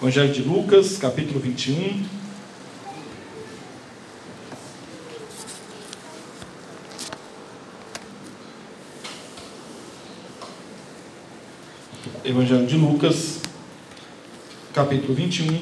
Evangelho 0.00 0.32
de 0.32 0.42
Lucas, 0.42 0.96
capítulo 0.96 1.40
21. 1.40 2.04
Evangelho 12.24 12.64
de 12.64 12.76
Lucas, 12.76 13.40
capítulo 14.72 15.14
21, 15.14 15.60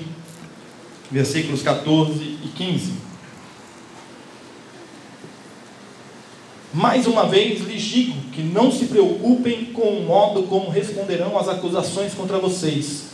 versículos 1.11 1.63
14 1.63 2.23
e 2.23 2.53
15. 2.55 2.93
Mais 6.75 7.07
uma 7.07 7.25
vez 7.27 7.63
lhes 7.63 7.81
digo 7.81 8.21
que 8.33 8.43
não 8.43 8.71
se 8.71 8.85
preocupem 8.85 9.73
com 9.73 9.99
o 9.99 10.05
modo 10.05 10.43
como 10.43 10.69
responderão 10.69 11.39
às 11.39 11.49
acusações 11.49 12.13
contra 12.13 12.39
vocês 12.39 13.06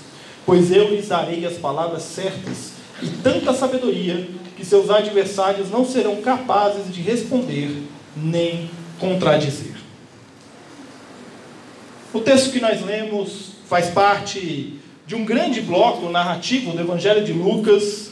pois 0.44 0.70
eu 0.70 0.88
lhes 0.88 1.08
darei 1.08 1.44
as 1.46 1.54
palavras 1.54 2.02
certas 2.02 2.72
e 3.02 3.08
tanta 3.08 3.52
sabedoria 3.52 4.28
que 4.56 4.64
seus 4.64 4.90
adversários 4.90 5.70
não 5.70 5.84
serão 5.84 6.22
capazes 6.22 6.92
de 6.92 7.00
responder 7.00 7.82
nem 8.16 8.70
contradizer. 8.98 9.74
O 12.12 12.20
texto 12.20 12.52
que 12.52 12.60
nós 12.60 12.84
lemos 12.84 13.52
faz 13.68 13.88
parte 13.88 14.78
de 15.06 15.14
um 15.14 15.24
grande 15.24 15.60
bloco 15.60 16.08
narrativo 16.10 16.72
do 16.72 16.80
Evangelho 16.80 17.24
de 17.24 17.32
Lucas, 17.32 18.10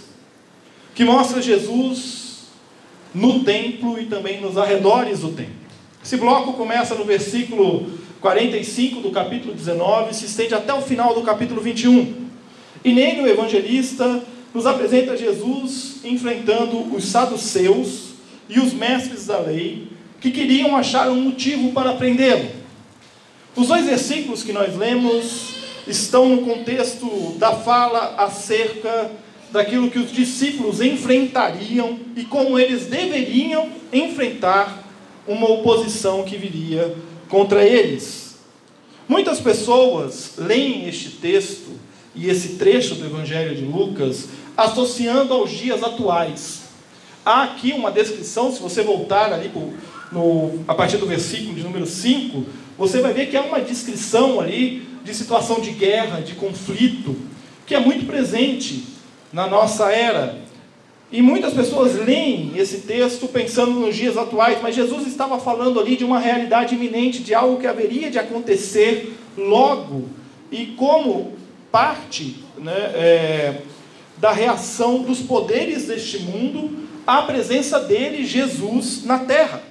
que 0.95 1.05
mostra 1.05 1.41
Jesus 1.41 2.49
no 3.15 3.45
templo 3.45 4.01
e 4.01 4.07
também 4.07 4.41
nos 4.41 4.57
arredores 4.57 5.21
do 5.21 5.33
templo. 5.33 5.55
Esse 6.03 6.17
bloco 6.17 6.55
começa 6.55 6.95
no 6.95 7.05
versículo 7.05 7.91
45 8.21 9.01
do 9.01 9.11
capítulo 9.11 9.55
19 9.55 10.11
e 10.11 10.15
se 10.15 10.27
estende 10.27 10.55
até 10.55 10.73
o 10.73 10.81
final 10.81 11.15
do 11.15 11.23
capítulo 11.23 11.61
21. 11.61 12.20
E 12.85 12.93
nele 12.93 13.23
o 13.23 13.27
evangelista 13.27 14.23
nos 14.55 14.67
apresenta 14.67 15.17
Jesus 15.17 16.01
enfrentando 16.05 16.95
os 16.95 17.05
saduceus 17.05 18.11
e 18.49 18.59
os 18.59 18.73
mestres 18.73 19.27
da 19.27 19.39
lei 19.39 19.89
que 20.21 20.31
queriam 20.31 20.77
achar 20.77 21.09
um 21.11 21.21
motivo 21.21 21.73
para 21.73 21.95
prendê-lo. 21.95 22.51
Os 23.57 23.69
dois 23.69 23.87
versículos 23.87 24.43
que 24.43 24.53
nós 24.53 24.77
lemos 24.77 25.55
estão 25.87 26.29
no 26.29 26.43
contexto 26.43 27.35
da 27.39 27.53
fala 27.53 28.15
acerca 28.17 29.11
daquilo 29.51 29.91
que 29.91 29.99
os 29.99 30.13
discípulos 30.13 30.81
enfrentariam 30.81 31.99
e 32.15 32.25
como 32.25 32.59
eles 32.59 32.87
deveriam 32.87 33.69
enfrentar 33.93 34.85
uma 35.27 35.51
oposição 35.51 36.23
que 36.23 36.37
viria 36.37 36.95
contra 37.29 37.65
eles. 37.65 38.39
Muitas 39.09 39.41
pessoas 39.41 40.35
leem 40.37 40.89
este 40.89 41.11
texto 41.11 41.71
e 42.15 42.29
esse 42.29 42.51
trecho 42.51 42.95
do 42.97 43.07
Evangelho 43.07 43.55
de 43.55 43.63
Lucas 43.63 44.29
associando 44.57 45.33
aos 45.33 45.51
dias 45.51 45.83
atuais. 45.83 46.63
Há 47.25 47.45
aqui 47.45 47.73
uma 47.73 47.91
descrição, 47.91 48.53
se 48.53 48.61
você 48.61 48.83
voltar 48.83 49.33
ali 49.33 49.49
pro, 49.49 49.73
no, 50.11 50.61
a 50.67 50.75
partir 50.75 50.97
do 50.97 51.07
versículo 51.07 51.55
de 51.55 51.63
número 51.63 51.87
5, 51.87 52.45
você 52.77 53.01
vai 53.01 53.13
ver 53.13 53.27
que 53.29 53.37
há 53.37 53.43
uma 53.43 53.61
descrição 53.61 54.41
ali 54.41 54.89
de 55.05 55.15
situação 55.15 55.61
de 55.61 55.71
guerra, 55.71 56.21
de 56.21 56.35
conflito, 56.35 57.17
que 57.67 57.75
é 57.75 57.81
muito 57.81 58.07
presente 58.07 58.85
na 59.33 59.47
nossa 59.47 59.93
era. 59.93 60.39
E 61.13 61.21
muitas 61.21 61.53
pessoas 61.53 61.95
leem 61.97 62.53
esse 62.57 62.79
texto 62.79 63.27
pensando 63.29 63.73
nos 63.73 63.97
dias 63.97 64.17
atuais, 64.17 64.59
mas 64.63 64.75
Jesus 64.75 65.07
estava 65.07 65.39
falando 65.39 65.81
ali 65.81 65.97
de 65.97 66.05
uma 66.05 66.19
realidade 66.19 66.75
iminente, 66.75 67.23
de 67.23 67.35
algo 67.35 67.61
que 67.61 67.67
haveria 67.67 68.11
de 68.11 68.19
acontecer 68.19 69.17
logo. 69.37 70.09
E 70.53 70.67
como 70.67 71.33
parte 71.71 72.45
né, 72.59 72.73
é, 72.73 73.63
da 74.17 74.33
reação 74.33 75.03
dos 75.03 75.21
poderes 75.21 75.87
deste 75.87 76.19
mundo 76.19 76.89
à 77.07 77.23
presença 77.23 77.81
dele, 77.81 78.25
Jesus, 78.25 79.05
na 79.05 79.21
terra. 79.21 79.63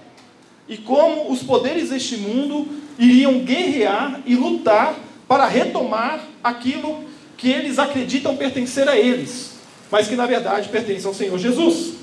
E 0.68 0.78
como 0.78 1.32
os 1.32 1.42
poderes 1.42 1.90
deste 1.90 2.18
mundo 2.18 2.68
iriam 2.98 3.40
guerrear 3.40 4.22
e 4.26 4.36
lutar 4.36 4.96
para 5.28 5.48
retomar 5.48 6.28
aquilo 6.44 7.04
que 7.38 7.50
eles 7.50 7.80
acreditam 7.80 8.36
pertencer 8.36 8.88
a 8.90 8.98
eles, 8.98 9.54
mas 9.90 10.08
que 10.08 10.16
na 10.16 10.26
verdade 10.26 10.70
pertence 10.70 11.08
ao 11.08 11.14
Senhor 11.14 11.38
Jesus. 11.38 11.94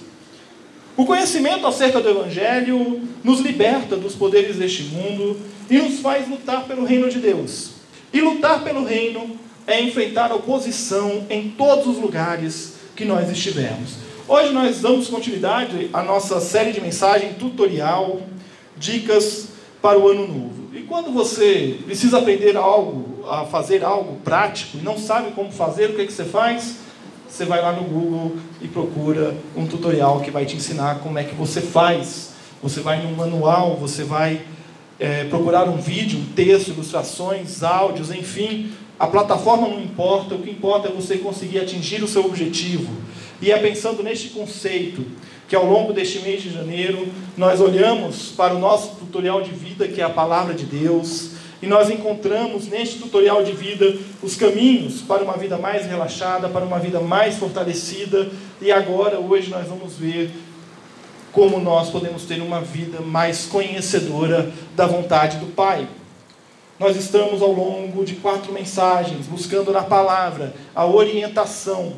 O 0.97 1.05
conhecimento 1.05 1.67
acerca 1.67 2.01
do 2.01 2.09
Evangelho 2.09 3.03
nos 3.23 3.41
liberta 3.41 3.97
dos 3.97 4.15
poderes 4.15 4.57
deste 4.57 4.84
mundo 4.84 5.39
e 5.69 5.77
nos 5.77 6.01
faz 6.01 6.27
lutar 6.27 6.65
pelo 6.65 6.87
reino 6.87 7.11
de 7.11 7.19
Deus. 7.19 7.73
E 8.13 8.21
lutar 8.21 8.65
pelo 8.65 8.83
reino 8.83 9.39
é 9.66 9.81
enfrentar 9.82 10.32
oposição 10.32 11.27
em 11.28 11.50
todos 11.50 11.87
os 11.87 11.99
lugares 11.99 12.75
que 12.94 13.04
nós 13.04 13.31
estivermos. 13.31 13.97
Hoje 14.28 14.53
nós 14.53 14.81
damos 14.81 15.09
continuidade 15.09 15.91
à 15.93 16.03
nossa 16.03 16.41
série 16.41 16.72
de 16.72 16.81
mensagem 16.81 17.34
tutorial, 17.34 18.21
dicas 18.77 19.49
para 19.82 19.99
o 19.99 20.09
ano 20.09 20.27
novo. 20.27 20.75
E 20.75 20.82
quando 20.82 21.12
você 21.12 21.78
precisa 21.84 22.19
aprender 22.19 22.56
algo, 22.56 23.25
a 23.28 23.44
fazer 23.44 23.84
algo 23.84 24.16
prático, 24.25 24.78
e 24.78 24.82
não 24.82 24.99
sabe 24.99 25.32
como 25.32 25.50
fazer, 25.50 25.91
o 25.91 25.94
que, 25.94 26.03
é 26.03 26.06
que 26.06 26.12
você 26.12 26.25
faz? 26.25 26.77
Você 27.28 27.44
vai 27.44 27.60
lá 27.60 27.72
no 27.72 27.83
Google 27.83 28.37
e 28.62 28.69
procura 28.69 29.34
um 29.56 29.66
tutorial 29.66 30.21
que 30.21 30.31
vai 30.31 30.47
te 30.47 30.56
ensinar 30.56 31.00
como 31.00 31.19
é 31.19 31.25
que 31.25 31.34
você 31.34 31.60
faz. 31.60 32.31
Você 32.62 32.81
vai 32.81 33.03
no 33.03 33.16
manual, 33.16 33.77
você 33.77 34.04
vai 34.04 34.43
é, 34.98 35.25
procurar 35.25 35.69
um 35.69 35.77
vídeo, 35.77 36.19
um 36.19 36.33
texto, 36.34 36.69
ilustrações, 36.69 37.62
áudios, 37.62 38.10
enfim, 38.10 38.72
a 38.99 39.07
plataforma 39.07 39.69
não 39.69 39.81
importa, 39.81 40.34
o 40.34 40.39
que 40.39 40.51
importa 40.51 40.89
é 40.89 40.91
você 40.91 41.19
conseguir 41.19 41.61
atingir 41.61 42.03
o 42.03 42.09
seu 42.09 42.25
objetivo. 42.25 42.91
E 43.41 43.53
é 43.53 43.59
pensando 43.59 44.03
neste 44.03 44.31
conceito 44.31 45.05
que 45.47 45.55
ao 45.55 45.67
longo 45.67 45.93
deste 45.93 46.21
mês 46.21 46.43
de 46.43 46.51
janeiro 46.51 47.07
nós 47.37 47.61
olhamos 47.61 48.31
para 48.31 48.55
o 48.55 48.59
nosso 48.59 48.97
tutorial 48.97 49.43
de 49.43 49.51
vida, 49.51 49.87
que 49.87 50.01
é 50.01 50.05
a 50.05 50.11
palavra 50.11 50.55
de 50.55 50.65
Deus, 50.65 51.31
e 51.62 51.67
nós 51.67 51.91
encontramos 51.91 52.67
neste 52.69 52.99
tutorial 52.99 53.43
de 53.43 53.53
vida 53.53 53.97
os 54.23 54.34
caminhos 54.34 55.01
para 55.03 55.23
uma 55.23 55.37
vida 55.37 55.57
mais 55.57 55.87
relaxada, 55.87 56.49
para 56.49 56.65
uma 56.65 56.78
vida 56.78 57.01
mais 57.01 57.37
fortalecida, 57.37 58.28
e 58.61 58.73
agora, 58.73 59.19
hoje, 59.21 59.51
nós 59.51 59.67
vamos 59.67 59.95
ver 59.95 60.31
como 61.33 61.61
nós 61.61 61.91
podemos 61.91 62.25
ter 62.25 62.41
uma 62.41 62.63
vida 62.63 63.01
mais 63.01 63.45
conhecedora 63.45 64.51
da 64.75 64.87
vontade 64.87 65.37
do 65.37 65.47
Pai. 65.47 65.87
Nós 66.79 66.95
estamos 66.95 67.41
ao 67.41 67.53
longo 67.53 68.05
de 68.05 68.17
quatro 68.17 68.53
mensagens 68.53 69.27
buscando 69.27 69.73
na 69.73 69.83
palavra 69.83 70.55
a 70.75 70.85
orientação 70.85 71.95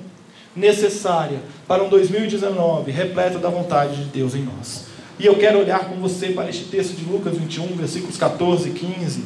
necessária 0.55 1.41
para 1.67 1.83
um 1.83 1.89
2019 1.89 2.93
repleto 2.93 3.39
da 3.39 3.49
vontade 3.49 3.97
de 3.97 4.05
Deus 4.05 4.37
em 4.37 4.43
nós. 4.43 4.85
E 5.19 5.27
eu 5.27 5.37
quero 5.37 5.59
olhar 5.59 5.89
com 5.89 5.97
você 5.97 6.29
para 6.29 6.49
este 6.49 6.65
texto 6.67 6.95
de 6.95 7.05
Lucas 7.05 7.37
21, 7.37 7.75
versículos 7.75 8.17
14 8.17 8.69
e 8.69 8.73
15, 8.73 9.25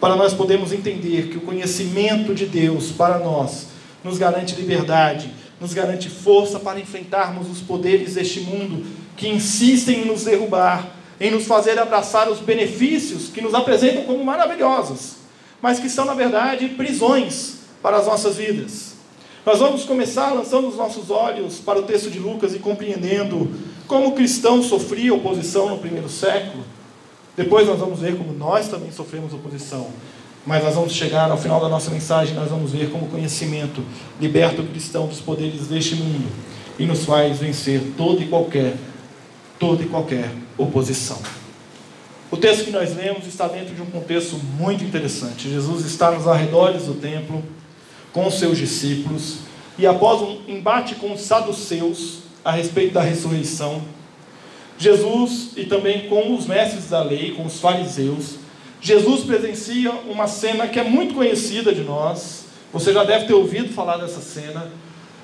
para 0.00 0.16
nós 0.16 0.34
podermos 0.34 0.72
entender 0.72 1.28
que 1.28 1.36
o 1.36 1.42
conhecimento 1.42 2.34
de 2.34 2.46
Deus 2.46 2.90
para 2.90 3.20
nós 3.20 3.68
nos 4.02 4.18
garante 4.18 4.56
liberdade, 4.56 5.32
nos 5.60 5.72
garante 5.72 6.08
força 6.08 6.58
para 6.58 6.80
enfrentarmos 6.80 7.48
os 7.48 7.60
poderes 7.60 8.14
deste 8.14 8.40
mundo 8.40 8.84
que 9.16 9.28
insistem 9.28 10.02
em 10.02 10.06
nos 10.06 10.24
derrubar 10.24 10.97
em 11.20 11.30
nos 11.30 11.46
fazer 11.46 11.78
abraçar 11.78 12.30
os 12.30 12.38
benefícios 12.38 13.28
que 13.28 13.40
nos 13.40 13.54
apresentam 13.54 14.04
como 14.04 14.24
maravilhosos, 14.24 15.16
mas 15.60 15.78
que 15.78 15.88
são, 15.88 16.04
na 16.04 16.14
verdade, 16.14 16.68
prisões 16.68 17.58
para 17.82 17.96
as 17.96 18.06
nossas 18.06 18.36
vidas. 18.36 18.94
Nós 19.44 19.58
vamos 19.58 19.84
começar 19.84 20.32
lançando 20.32 20.68
os 20.68 20.76
nossos 20.76 21.10
olhos 21.10 21.58
para 21.58 21.78
o 21.78 21.82
texto 21.82 22.10
de 22.10 22.18
Lucas 22.18 22.54
e 22.54 22.58
compreendendo 22.58 23.50
como 23.86 24.08
o 24.08 24.12
cristão 24.12 24.62
sofria 24.62 25.14
oposição 25.14 25.70
no 25.70 25.78
primeiro 25.78 26.08
século. 26.08 26.62
Depois 27.36 27.66
nós 27.66 27.78
vamos 27.78 28.00
ver 28.00 28.16
como 28.16 28.32
nós 28.32 28.68
também 28.68 28.92
sofremos 28.92 29.32
oposição. 29.32 29.88
Mas 30.44 30.62
nós 30.62 30.74
vamos 30.74 30.92
chegar 30.92 31.30
ao 31.30 31.38
final 31.38 31.60
da 31.60 31.68
nossa 31.68 31.90
mensagem, 31.90 32.34
nós 32.34 32.50
vamos 32.50 32.72
ver 32.72 32.90
como 32.90 33.06
o 33.06 33.08
conhecimento 33.08 33.82
liberta 34.20 34.62
o 34.62 34.66
cristão 34.66 35.06
dos 35.06 35.20
poderes 35.20 35.66
deste 35.66 35.94
mundo 35.94 36.28
e 36.78 36.86
nos 36.86 37.04
faz 37.04 37.38
vencer 37.38 37.82
todo 37.96 38.22
e 38.22 38.26
qualquer 38.26 38.74
toda 39.58 39.82
e 39.82 39.86
qualquer 39.86 40.30
oposição. 40.56 41.20
O 42.30 42.36
texto 42.36 42.64
que 42.64 42.70
nós 42.70 42.94
lemos 42.94 43.26
está 43.26 43.48
dentro 43.48 43.74
de 43.74 43.80
um 43.80 43.86
contexto 43.86 44.36
muito 44.58 44.84
interessante. 44.84 45.48
Jesus 45.48 45.86
está 45.86 46.10
nos 46.10 46.26
arredores 46.26 46.84
do 46.84 46.94
templo 46.94 47.42
com 48.12 48.26
os 48.26 48.38
seus 48.38 48.58
discípulos 48.58 49.38
e 49.78 49.86
após 49.86 50.20
um 50.20 50.40
embate 50.46 50.96
com 50.96 51.12
os 51.12 51.22
saduceus 51.22 52.18
a 52.44 52.52
respeito 52.52 52.94
da 52.94 53.00
ressurreição, 53.00 53.82
Jesus 54.78 55.50
e 55.56 55.64
também 55.64 56.08
com 56.08 56.34
os 56.34 56.46
mestres 56.46 56.88
da 56.88 57.02
lei, 57.02 57.32
com 57.32 57.46
os 57.46 57.60
fariseus, 57.60 58.36
Jesus 58.80 59.24
presencia 59.24 59.90
uma 59.90 60.26
cena 60.26 60.68
que 60.68 60.78
é 60.78 60.84
muito 60.84 61.14
conhecida 61.14 61.72
de 61.72 61.82
nós. 61.82 62.44
Você 62.72 62.92
já 62.92 63.04
deve 63.04 63.26
ter 63.26 63.34
ouvido 63.34 63.72
falar 63.72 63.96
dessa 63.96 64.20
cena, 64.20 64.70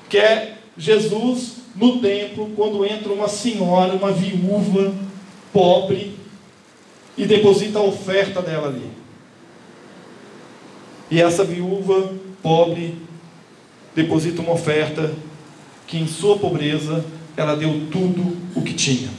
que 0.09 0.17
é 0.17 0.54
Jesus 0.77 1.57
no 1.75 1.99
templo 1.99 2.51
quando 2.55 2.85
entra 2.85 3.11
uma 3.11 3.27
senhora, 3.27 3.93
uma 3.93 4.11
viúva 4.11 4.93
pobre 5.51 6.17
e 7.17 7.25
deposita 7.25 7.79
a 7.79 7.83
oferta 7.83 8.41
dela 8.41 8.67
ali. 8.67 8.89
E 11.09 11.21
essa 11.21 11.43
viúva 11.43 12.13
pobre 12.41 12.97
deposita 13.95 14.41
uma 14.41 14.53
oferta 14.53 15.13
que 15.87 15.97
em 15.97 16.07
sua 16.07 16.37
pobreza 16.37 17.05
ela 17.37 17.55
deu 17.55 17.87
tudo 17.91 18.35
o 18.55 18.61
que 18.61 18.73
tinha. 18.73 19.09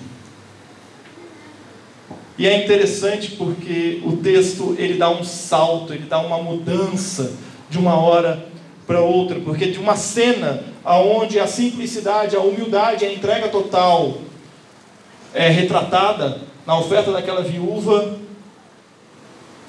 E 2.38 2.47
é 2.47 2.64
interessante 2.64 3.31
porque 3.32 4.02
o 4.05 4.17
texto 4.19 4.75
ele 4.79 4.94
dá 4.94 5.09
um 5.09 5.25
salto, 5.25 5.94
ele 5.94 6.05
dá 6.05 6.19
uma 6.19 6.43
mudança 6.43 7.32
de 7.70 7.79
uma 7.79 7.97
hora 7.97 8.47
para 8.87 9.00
outra, 9.00 9.41
porque 9.41 9.67
de 9.67 9.79
uma 9.79 9.97
cena 9.97 10.62
aonde 10.85 11.41
a 11.41 11.47
simplicidade, 11.47 12.37
a 12.37 12.41
humildade, 12.41 13.05
a 13.05 13.12
entrega 13.12 13.49
total 13.49 14.19
é 15.35 15.49
retratada 15.49 16.41
na 16.65 16.79
oferta 16.79 17.12
daquela 17.12 17.43
viúva, 17.43 18.19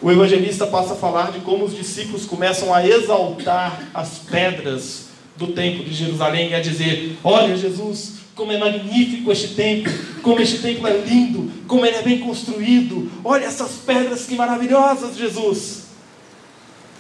o 0.02 0.12
evangelista 0.12 0.68
passa 0.68 0.94
a 0.94 0.98
falar 0.98 1.32
de 1.32 1.40
como 1.40 1.66
os 1.66 1.76
discípulos 1.76 2.26
começam 2.26 2.74
a 2.74 2.88
exaltar 2.88 3.90
as 3.94 4.20
pedras 4.20 5.08
do 5.36 5.48
templo 5.48 5.84
de 5.84 5.94
Jerusalém 5.94 6.50
e 6.50 6.56
a 6.56 6.62
dizer: 6.62 7.18
Olha, 7.24 7.58
Jesus, 7.58 8.14
como 8.36 8.52
é 8.52 8.58
magnífico 8.60 9.32
este 9.32 9.56
templo, 9.56 9.92
como 10.22 10.40
este 10.40 10.60
templo 10.60 10.88
é 10.88 10.98
lindo, 10.98 11.52
como 11.68 11.84
ele 11.84 11.96
é 11.96 12.02
bem 12.04 12.20
construído. 12.20 13.12
Olha 13.24 13.46
essas 13.46 13.72
pedras 13.86 14.26
que 14.26 14.36
maravilhosas, 14.36 15.18
Jesus. 15.18 15.88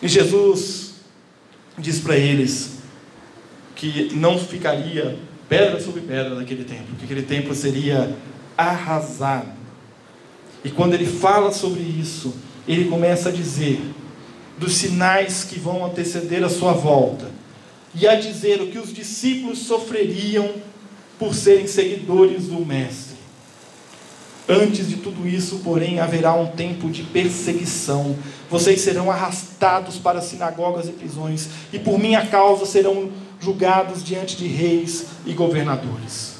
E 0.02 0.08
Jesus 0.08 0.87
diz 1.78 2.00
para 2.00 2.16
eles 2.16 2.78
que 3.76 4.14
não 4.16 4.40
ficaria 4.40 5.18
pedra 5.48 5.80
sobre 5.80 6.02
pedra 6.02 6.36
naquele 6.36 6.64
templo, 6.64 6.96
que 6.98 7.06
aquele 7.06 7.22
templo 7.22 7.54
seria 7.54 8.16
arrasado. 8.58 9.52
E 10.64 10.70
quando 10.70 10.96
ele 10.96 11.06
fala 11.06 11.52
sobre 11.54 11.82
isso, 11.82 12.34
ele 12.68 12.86
começa 12.86 13.30
a 13.30 13.32
dizer 13.32 13.80
dos 14.58 14.74
sinais 14.74 15.44
que 15.44 15.60
vão 15.60 15.86
anteceder 15.86 16.44
a 16.44 16.50
sua 16.50 16.74
volta, 16.74 17.30
e 17.94 18.08
a 18.08 18.16
dizer 18.16 18.62
o 18.62 18.68
que 18.68 18.78
os 18.78 18.94
discípulos 18.94 19.60
sofreriam 19.60 20.56
por 21.18 21.34
serem 21.34 21.68
seguidores 21.68 22.48
do 22.48 22.66
Mestre. 22.66 23.18
Antes 24.48 24.88
de 24.88 24.98
tudo 24.98 25.28
isso, 25.28 25.60
porém, 25.64 26.00
haverá 26.00 26.34
um 26.34 26.48
tempo 26.48 26.90
de 26.90 27.04
perseguição. 27.04 28.16
Vocês 28.50 28.82
serão 28.82 29.12
arrastados 29.12 29.98
para 29.98 30.22
sinagogas 30.22 30.88
e 30.88 30.92
prisões, 30.94 31.48
e 31.74 31.80
por 31.80 32.00
minha 32.00 32.26
causa 32.26 32.66
serão 32.66 33.10
julgados 33.40 34.04
diante 34.04 34.38
de 34.38 34.48
reis 34.48 35.08
e 35.26 35.34
governadores. 35.34 36.38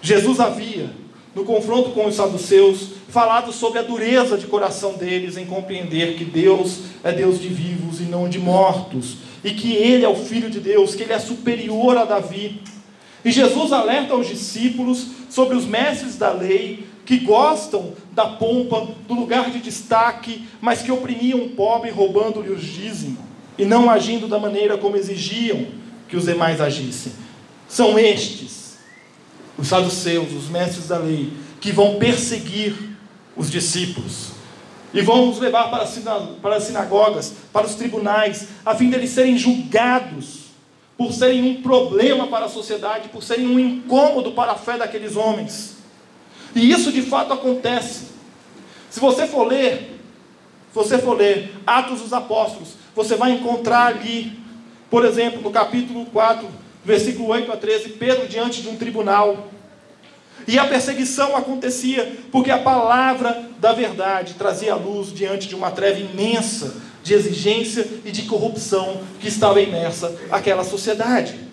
Jesus 0.00 0.40
havia, 0.40 0.90
no 1.34 1.44
confronto 1.44 1.90
com 1.90 2.06
os 2.06 2.14
saduceus, 2.14 2.90
falado 3.08 3.52
sobre 3.52 3.80
a 3.80 3.82
dureza 3.82 4.38
de 4.38 4.46
coração 4.46 4.94
deles 4.94 5.36
em 5.36 5.44
compreender 5.44 6.16
que 6.16 6.24
Deus 6.24 6.78
é 7.02 7.12
Deus 7.12 7.40
de 7.40 7.48
vivos 7.48 8.00
e 8.00 8.04
não 8.04 8.28
de 8.28 8.38
mortos, 8.38 9.16
e 9.42 9.50
que 9.50 9.74
Ele 9.74 10.04
é 10.04 10.08
o 10.08 10.16
Filho 10.16 10.48
de 10.48 10.60
Deus, 10.60 10.94
que 10.94 11.02
Ele 11.02 11.12
é 11.12 11.18
superior 11.18 11.96
a 11.96 12.04
Davi. 12.04 12.62
E 13.24 13.30
Jesus 13.30 13.72
alerta 13.72 14.14
aos 14.14 14.28
discípulos 14.28 15.06
sobre 15.28 15.56
os 15.56 15.66
mestres 15.66 16.16
da 16.16 16.32
lei 16.32 16.86
que 17.04 17.18
gostam 17.18 17.92
da 18.12 18.26
pompa, 18.26 18.88
do 19.06 19.14
lugar 19.14 19.50
de 19.50 19.60
destaque, 19.60 20.46
mas 20.60 20.82
que 20.82 20.92
oprimiam 20.92 21.40
o 21.42 21.50
pobre, 21.50 21.90
roubando-lhe 21.90 22.50
os 22.50 22.62
dízimos, 22.62 23.18
e 23.58 23.64
não 23.64 23.90
agindo 23.90 24.28
da 24.28 24.38
maneira 24.38 24.78
como 24.78 24.96
exigiam 24.96 25.66
que 26.08 26.16
os 26.16 26.24
demais 26.24 26.60
agissem. 26.60 27.12
São 27.68 27.98
estes, 27.98 28.78
os 29.56 29.68
saduceus, 29.68 30.32
os 30.32 30.48
mestres 30.48 30.88
da 30.88 30.98
lei, 30.98 31.32
que 31.60 31.72
vão 31.72 31.96
perseguir 31.98 32.74
os 33.36 33.50
discípulos. 33.50 34.30
E 34.92 35.02
vão 35.02 35.30
os 35.30 35.38
levar 35.38 35.70
para, 35.70 35.86
para 36.42 36.56
as 36.56 36.64
sinagogas, 36.64 37.34
para 37.52 37.66
os 37.66 37.74
tribunais, 37.74 38.48
a 38.66 38.74
fim 38.74 38.90
de 38.90 38.96
eles 38.96 39.10
serem 39.10 39.38
julgados 39.38 40.40
por 41.00 41.14
serem 41.14 41.42
um 41.42 41.62
problema 41.62 42.26
para 42.26 42.44
a 42.44 42.48
sociedade, 42.48 43.08
por 43.08 43.22
serem 43.22 43.46
um 43.46 43.58
incômodo 43.58 44.32
para 44.32 44.52
a 44.52 44.56
fé 44.56 44.76
daqueles 44.76 45.16
homens. 45.16 45.79
E 46.54 46.70
isso 46.70 46.90
de 46.92 47.02
fato 47.02 47.32
acontece. 47.32 48.06
Se 48.90 48.98
você 48.98 49.26
for 49.26 49.44
ler, 49.44 49.98
se 50.70 50.74
você 50.74 50.98
for 50.98 51.16
ler 51.16 51.54
Atos 51.66 52.00
dos 52.00 52.12
Apóstolos, 52.12 52.70
você 52.94 53.14
vai 53.16 53.32
encontrar 53.32 53.86
ali, 53.86 54.38
por 54.90 55.04
exemplo, 55.04 55.40
no 55.40 55.50
capítulo 55.50 56.06
4, 56.06 56.46
versículo 56.84 57.28
8 57.28 57.52
a 57.52 57.56
13, 57.56 57.90
Pedro 57.90 58.26
diante 58.26 58.62
de 58.62 58.68
um 58.68 58.76
tribunal. 58.76 59.48
E 60.46 60.58
a 60.58 60.66
perseguição 60.66 61.36
acontecia 61.36 62.16
porque 62.32 62.50
a 62.50 62.58
palavra 62.58 63.48
da 63.58 63.72
verdade 63.72 64.34
trazia 64.34 64.74
luz 64.74 65.12
diante 65.12 65.46
de 65.46 65.54
uma 65.54 65.70
treva 65.70 66.00
imensa 66.00 66.74
de 67.02 67.14
exigência 67.14 67.86
e 68.04 68.10
de 68.10 68.22
corrupção 68.22 69.00
que 69.20 69.28
estava 69.28 69.60
imersa 69.60 70.14
aquela 70.30 70.64
sociedade. 70.64 71.49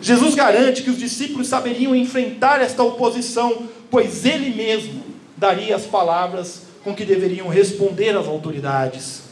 Jesus 0.00 0.34
garante 0.34 0.82
que 0.82 0.90
os 0.90 0.98
discípulos 0.98 1.48
saberiam 1.48 1.94
enfrentar 1.94 2.60
esta 2.60 2.82
oposição, 2.82 3.68
pois 3.90 4.24
ele 4.24 4.50
mesmo 4.50 5.02
daria 5.36 5.76
as 5.76 5.84
palavras 5.84 6.62
com 6.82 6.94
que 6.94 7.04
deveriam 7.04 7.48
responder 7.48 8.16
às 8.16 8.26
autoridades. 8.26 9.22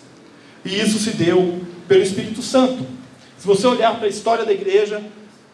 E 0.64 0.78
isso 0.78 0.98
se 0.98 1.10
deu 1.10 1.60
pelo 1.86 2.02
Espírito 2.02 2.42
Santo. 2.42 2.84
Se 3.38 3.46
você 3.46 3.66
olhar 3.66 3.96
para 3.96 4.06
a 4.06 4.10
história 4.10 4.44
da 4.44 4.52
igreja, 4.52 5.02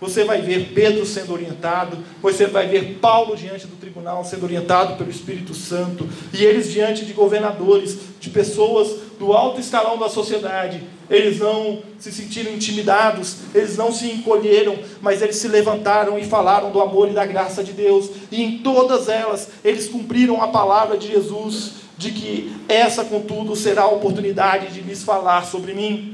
você 0.05 0.23
vai 0.23 0.43
ver 0.43 0.73
Pedro 0.75 1.07
sendo 1.07 1.33
orientado, 1.33 1.97
você 2.21 2.47
vai 2.47 2.69
ver 2.69 2.99
Paulo 3.01 3.35
diante 3.35 3.67
do 3.67 3.77
tribunal 3.77 4.23
sendo 4.23 4.45
orientado 4.45 4.97
pelo 4.97 5.11
Espírito 5.11 5.55
Santo, 5.55 6.07
e 6.33 6.45
eles 6.45 6.71
diante 6.71 7.07
de 7.07 7.15
governadores, 7.15 7.99
de 8.21 8.29
pessoas 8.29 8.99
do 9.19 9.33
alto 9.33 9.61
escalão 9.61 9.97
da 9.97 10.11
sociedade. 10.11 10.83
Eles 11.09 11.39
não 11.39 11.83
se 11.99 12.13
sentiram 12.13 12.53
intimidados, 12.53 13.37
eles 13.55 13.79
não 13.79 13.91
se 13.91 14.07
encolheram, 14.11 14.79
mas 15.01 15.23
eles 15.23 15.37
se 15.37 15.49
levantaram 15.49 16.19
e 16.19 16.25
falaram 16.25 16.71
do 16.71 16.83
amor 16.83 17.09
e 17.09 17.15
da 17.15 17.25
graça 17.25 17.65
de 17.65 17.73
Deus, 17.73 18.11
e 18.31 18.43
em 18.43 18.59
todas 18.59 19.09
elas 19.09 19.49
eles 19.65 19.89
cumpriram 19.89 20.43
a 20.43 20.49
palavra 20.49 20.99
de 20.99 21.09
Jesus, 21.09 21.85
de 21.97 22.11
que 22.11 22.55
essa, 22.69 23.05
contudo, 23.05 23.57
será 23.57 23.83
a 23.83 23.91
oportunidade 23.91 24.75
de 24.75 24.81
lhes 24.81 25.03
falar 25.03 25.47
sobre 25.47 25.73
mim 25.73 26.14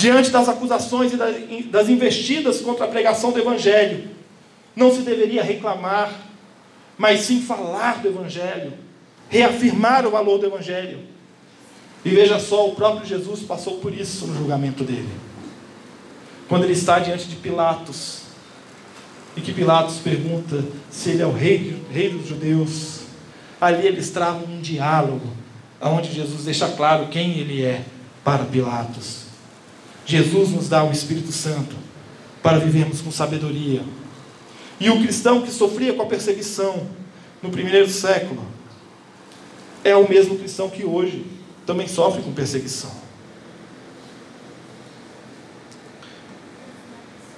diante 0.00 0.30
das 0.30 0.48
acusações 0.48 1.12
e 1.12 1.62
das 1.64 1.88
investidas 1.90 2.62
contra 2.62 2.86
a 2.86 2.88
pregação 2.88 3.32
do 3.32 3.38
Evangelho, 3.38 4.08
não 4.74 4.90
se 4.94 5.02
deveria 5.02 5.42
reclamar, 5.42 6.10
mas 6.96 7.20
sim 7.20 7.42
falar 7.42 8.00
do 8.00 8.08
Evangelho, 8.08 8.72
reafirmar 9.28 10.06
o 10.06 10.10
valor 10.10 10.38
do 10.38 10.46
Evangelho. 10.46 11.00
E 12.02 12.08
veja 12.08 12.38
só, 12.38 12.66
o 12.66 12.74
próprio 12.74 13.06
Jesus 13.06 13.40
passou 13.40 13.76
por 13.76 13.92
isso 13.92 14.26
no 14.26 14.34
julgamento 14.34 14.84
dele. 14.84 15.10
Quando 16.48 16.64
ele 16.64 16.72
está 16.72 16.98
diante 16.98 17.28
de 17.28 17.36
Pilatos, 17.36 18.22
e 19.36 19.42
que 19.42 19.52
Pilatos 19.52 19.98
pergunta 19.98 20.64
se 20.90 21.10
ele 21.10 21.22
é 21.22 21.26
o 21.26 21.32
rei, 21.32 21.76
rei 21.92 22.08
dos 22.08 22.26
judeus, 22.26 23.00
ali 23.60 23.86
eles 23.86 24.08
travam 24.08 24.44
um 24.44 24.62
diálogo, 24.62 25.28
onde 25.78 26.10
Jesus 26.10 26.44
deixa 26.44 26.68
claro 26.68 27.08
quem 27.08 27.38
ele 27.38 27.62
é 27.62 27.84
para 28.24 28.44
Pilatos. 28.44 29.29
Jesus 30.10 30.50
nos 30.50 30.68
dá 30.68 30.82
o 30.82 30.90
Espírito 30.90 31.30
Santo 31.30 31.76
para 32.42 32.58
vivermos 32.58 33.00
com 33.00 33.12
sabedoria. 33.12 33.82
E 34.80 34.90
o 34.90 35.00
cristão 35.00 35.42
que 35.42 35.52
sofria 35.52 35.94
com 35.94 36.02
a 36.02 36.06
perseguição 36.06 36.88
no 37.40 37.50
primeiro 37.50 37.88
século 37.88 38.44
é 39.84 39.94
o 39.94 40.08
mesmo 40.08 40.36
cristão 40.36 40.68
que 40.68 40.84
hoje 40.84 41.24
também 41.64 41.86
sofre 41.86 42.22
com 42.22 42.32
perseguição. 42.32 42.90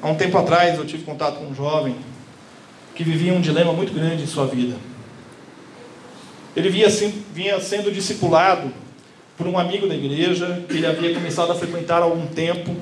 Há 0.00 0.08
um 0.08 0.16
tempo 0.16 0.38
atrás 0.38 0.78
eu 0.78 0.86
tive 0.86 1.04
contato 1.04 1.40
com 1.40 1.48
um 1.48 1.54
jovem 1.54 1.94
que 2.94 3.04
vivia 3.04 3.34
um 3.34 3.40
dilema 3.40 3.72
muito 3.74 3.92
grande 3.92 4.22
em 4.22 4.26
sua 4.26 4.46
vida. 4.46 4.76
Ele 6.56 6.70
vinha, 6.70 6.88
vinha 7.34 7.60
sendo 7.60 7.92
discipulado 7.92 8.72
por 9.42 9.50
um 9.50 9.58
amigo 9.58 9.88
da 9.88 9.94
igreja 9.94 10.62
que 10.68 10.76
ele 10.76 10.87
havia 10.87 11.12
começado 11.12 11.50
a 11.50 11.54
frequentar 11.56 12.00
há 12.00 12.04
algum 12.04 12.26
tempo. 12.26 12.76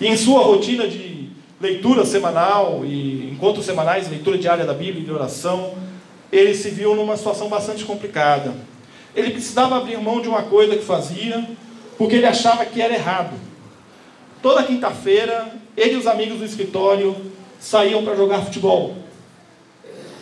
E 0.00 0.06
em 0.06 0.16
sua 0.16 0.42
rotina 0.42 0.86
de 0.86 1.28
leitura 1.60 2.04
semanal 2.04 2.84
e 2.84 3.30
encontros 3.32 3.66
semanais, 3.66 4.08
leitura 4.08 4.38
diária 4.38 4.64
da 4.64 4.72
Bíblia 4.72 5.02
e 5.02 5.04
de 5.04 5.10
oração, 5.10 5.74
ele 6.30 6.54
se 6.54 6.70
viu 6.70 6.94
numa 6.94 7.16
situação 7.16 7.48
bastante 7.48 7.84
complicada. 7.84 8.54
Ele 9.14 9.30
precisava 9.30 9.76
abrir 9.76 9.98
mão 9.98 10.20
de 10.20 10.28
uma 10.28 10.42
coisa 10.42 10.76
que 10.76 10.84
fazia, 10.84 11.44
porque 11.98 12.14
ele 12.14 12.26
achava 12.26 12.64
que 12.64 12.80
era 12.80 12.94
errado. 12.94 13.34
toda 14.40 14.62
quinta-feira, 14.62 15.52
ele 15.76 15.94
e 15.94 15.96
os 15.96 16.06
amigos 16.06 16.38
do 16.38 16.44
escritório 16.44 17.16
saíam 17.58 18.04
para 18.04 18.14
jogar 18.14 18.42
futebol. 18.42 18.94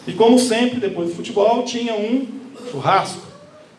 E 0.06 0.12
como 0.14 0.38
sempre, 0.38 0.80
depois 0.80 1.10
do 1.10 1.16
futebol, 1.16 1.62
tinha 1.64 1.94
um 1.94 2.26
churrasco. 2.70 3.26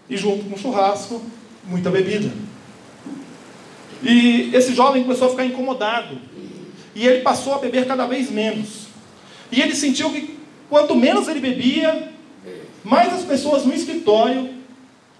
E 0.08 0.16
junto 0.16 0.46
com 0.46 0.56
o 0.56 0.60
churrasco, 0.60 1.20
muita 1.68 1.90
bebida. 1.90 2.32
E 4.04 4.52
esse 4.54 4.74
jovem 4.74 5.04
começou 5.04 5.28
a 5.28 5.32
ficar 5.32 5.46
incomodado. 5.46 6.18
E 6.94 7.06
ele 7.06 7.22
passou 7.22 7.56
a 7.56 7.58
beber 7.58 7.88
cada 7.88 8.06
vez 8.06 8.30
menos. 8.30 8.86
E 9.52 9.62
ele 9.62 9.76
sentiu 9.76 10.10
que 10.12 10.38
quanto 10.70 10.96
menos 10.96 11.28
ele 11.28 11.40
bebia, 11.40 12.12
mais 12.84 13.14
as 13.14 13.24
pessoas 13.24 13.66
no 13.66 13.74
escritório 13.74 14.50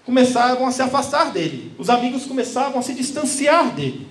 começavam 0.04 0.66
a 0.66 0.70
se 0.70 0.82
afastar 0.82 1.32
dele. 1.32 1.72
Os 1.78 1.90
amigos 1.90 2.24
começavam 2.24 2.78
a 2.78 2.82
se 2.82 2.94
distanciar 2.94 3.74
dele. 3.74 4.06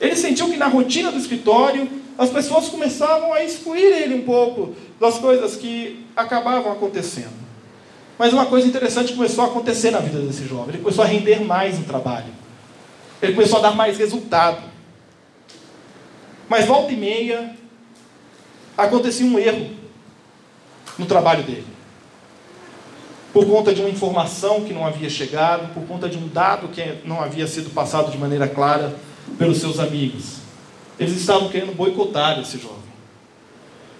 Ele 0.00 0.16
sentiu 0.16 0.50
que 0.50 0.56
na 0.56 0.66
rotina 0.66 1.10
do 1.10 1.18
escritório, 1.18 1.88
as 2.18 2.30
pessoas 2.30 2.68
começavam 2.68 3.32
a 3.32 3.42
excluir 3.42 3.84
ele 3.84 4.14
um 4.14 4.22
pouco 4.22 4.74
das 5.00 5.18
coisas 5.18 5.56
que 5.56 6.04
acabavam 6.14 6.72
acontecendo. 6.72 7.43
Mas 8.18 8.32
uma 8.32 8.46
coisa 8.46 8.66
interessante 8.66 9.12
começou 9.12 9.44
a 9.44 9.48
acontecer 9.48 9.90
na 9.90 9.98
vida 9.98 10.20
desse 10.20 10.46
jovem. 10.46 10.74
Ele 10.74 10.82
começou 10.82 11.04
a 11.04 11.06
render 11.06 11.40
mais 11.40 11.78
no 11.78 11.84
trabalho. 11.84 12.32
Ele 13.20 13.32
começou 13.32 13.58
a 13.58 13.62
dar 13.62 13.74
mais 13.74 13.98
resultado. 13.98 14.62
Mas 16.48 16.66
volta 16.66 16.92
e 16.92 16.96
meia 16.96 17.56
acontecia 18.76 19.26
um 19.26 19.38
erro 19.38 19.70
no 20.98 21.06
trabalho 21.06 21.42
dele. 21.42 21.66
Por 23.32 23.46
conta 23.46 23.74
de 23.74 23.80
uma 23.80 23.90
informação 23.90 24.62
que 24.62 24.72
não 24.72 24.86
havia 24.86 25.10
chegado, 25.10 25.72
por 25.74 25.84
conta 25.86 26.08
de 26.08 26.16
um 26.16 26.28
dado 26.28 26.68
que 26.68 27.00
não 27.04 27.20
havia 27.20 27.46
sido 27.48 27.70
passado 27.70 28.12
de 28.12 28.18
maneira 28.18 28.46
clara 28.46 28.94
pelos 29.36 29.58
seus 29.58 29.80
amigos. 29.80 30.36
Eles 31.00 31.16
estavam 31.16 31.48
querendo 31.48 31.74
boicotar 31.74 32.38
esse 32.38 32.58
jovem. 32.58 32.78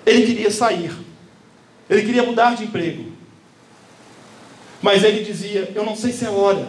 Ele 0.07 0.27
queria 0.27 0.51
sair. 0.51 0.93
Ele 1.91 2.03
queria 2.03 2.23
mudar 2.23 2.55
de 2.55 2.65
emprego. 2.65 3.14
Mas 4.85 5.03
ele 5.03 5.25
dizia: 5.25 5.73
Eu 5.75 5.83
não 5.83 5.97
sei 5.97 6.13
se 6.13 6.27
é 6.27 6.29
hora. 6.29 6.69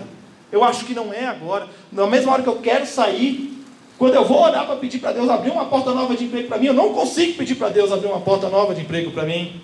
Eu 0.50 0.64
acho 0.64 0.86
que 0.86 0.94
não 0.94 1.14
é 1.14 1.26
agora. 1.26 1.68
Na 1.92 2.08
mesma 2.08 2.32
hora 2.32 2.42
que 2.42 2.48
eu 2.48 2.56
quero 2.62 2.86
sair, 2.86 3.62
quando 3.98 4.16
eu 4.16 4.24
vou 4.24 4.42
orar 4.42 4.66
para 4.66 4.78
pedir 4.78 5.00
para 5.00 5.12
Deus 5.12 5.30
abrir 5.30 5.52
uma 5.52 5.66
porta 5.66 5.92
nova 5.94 6.16
de 6.16 6.24
emprego 6.24 6.48
para 6.48 6.58
mim, 6.58 6.68
eu 6.68 6.74
não 6.74 6.94
consigo 6.94 7.34
pedir 7.34 7.56
para 7.56 7.68
Deus 7.68 7.92
abrir 7.92 8.08
uma 8.08 8.22
porta 8.22 8.48
nova 8.48 8.74
de 8.74 8.84
emprego 8.84 9.12
para 9.12 9.24
mim. 9.24 9.60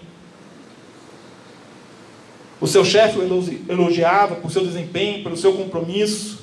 O 2.60 2.68
seu 2.68 2.84
chefe 2.84 3.20
o 3.20 3.24
elogiava 3.70 4.36
por 4.36 4.52
seu 4.52 4.66
desempenho, 4.66 5.24
pelo 5.24 5.38
seu 5.38 5.54
compromisso. 5.54 6.40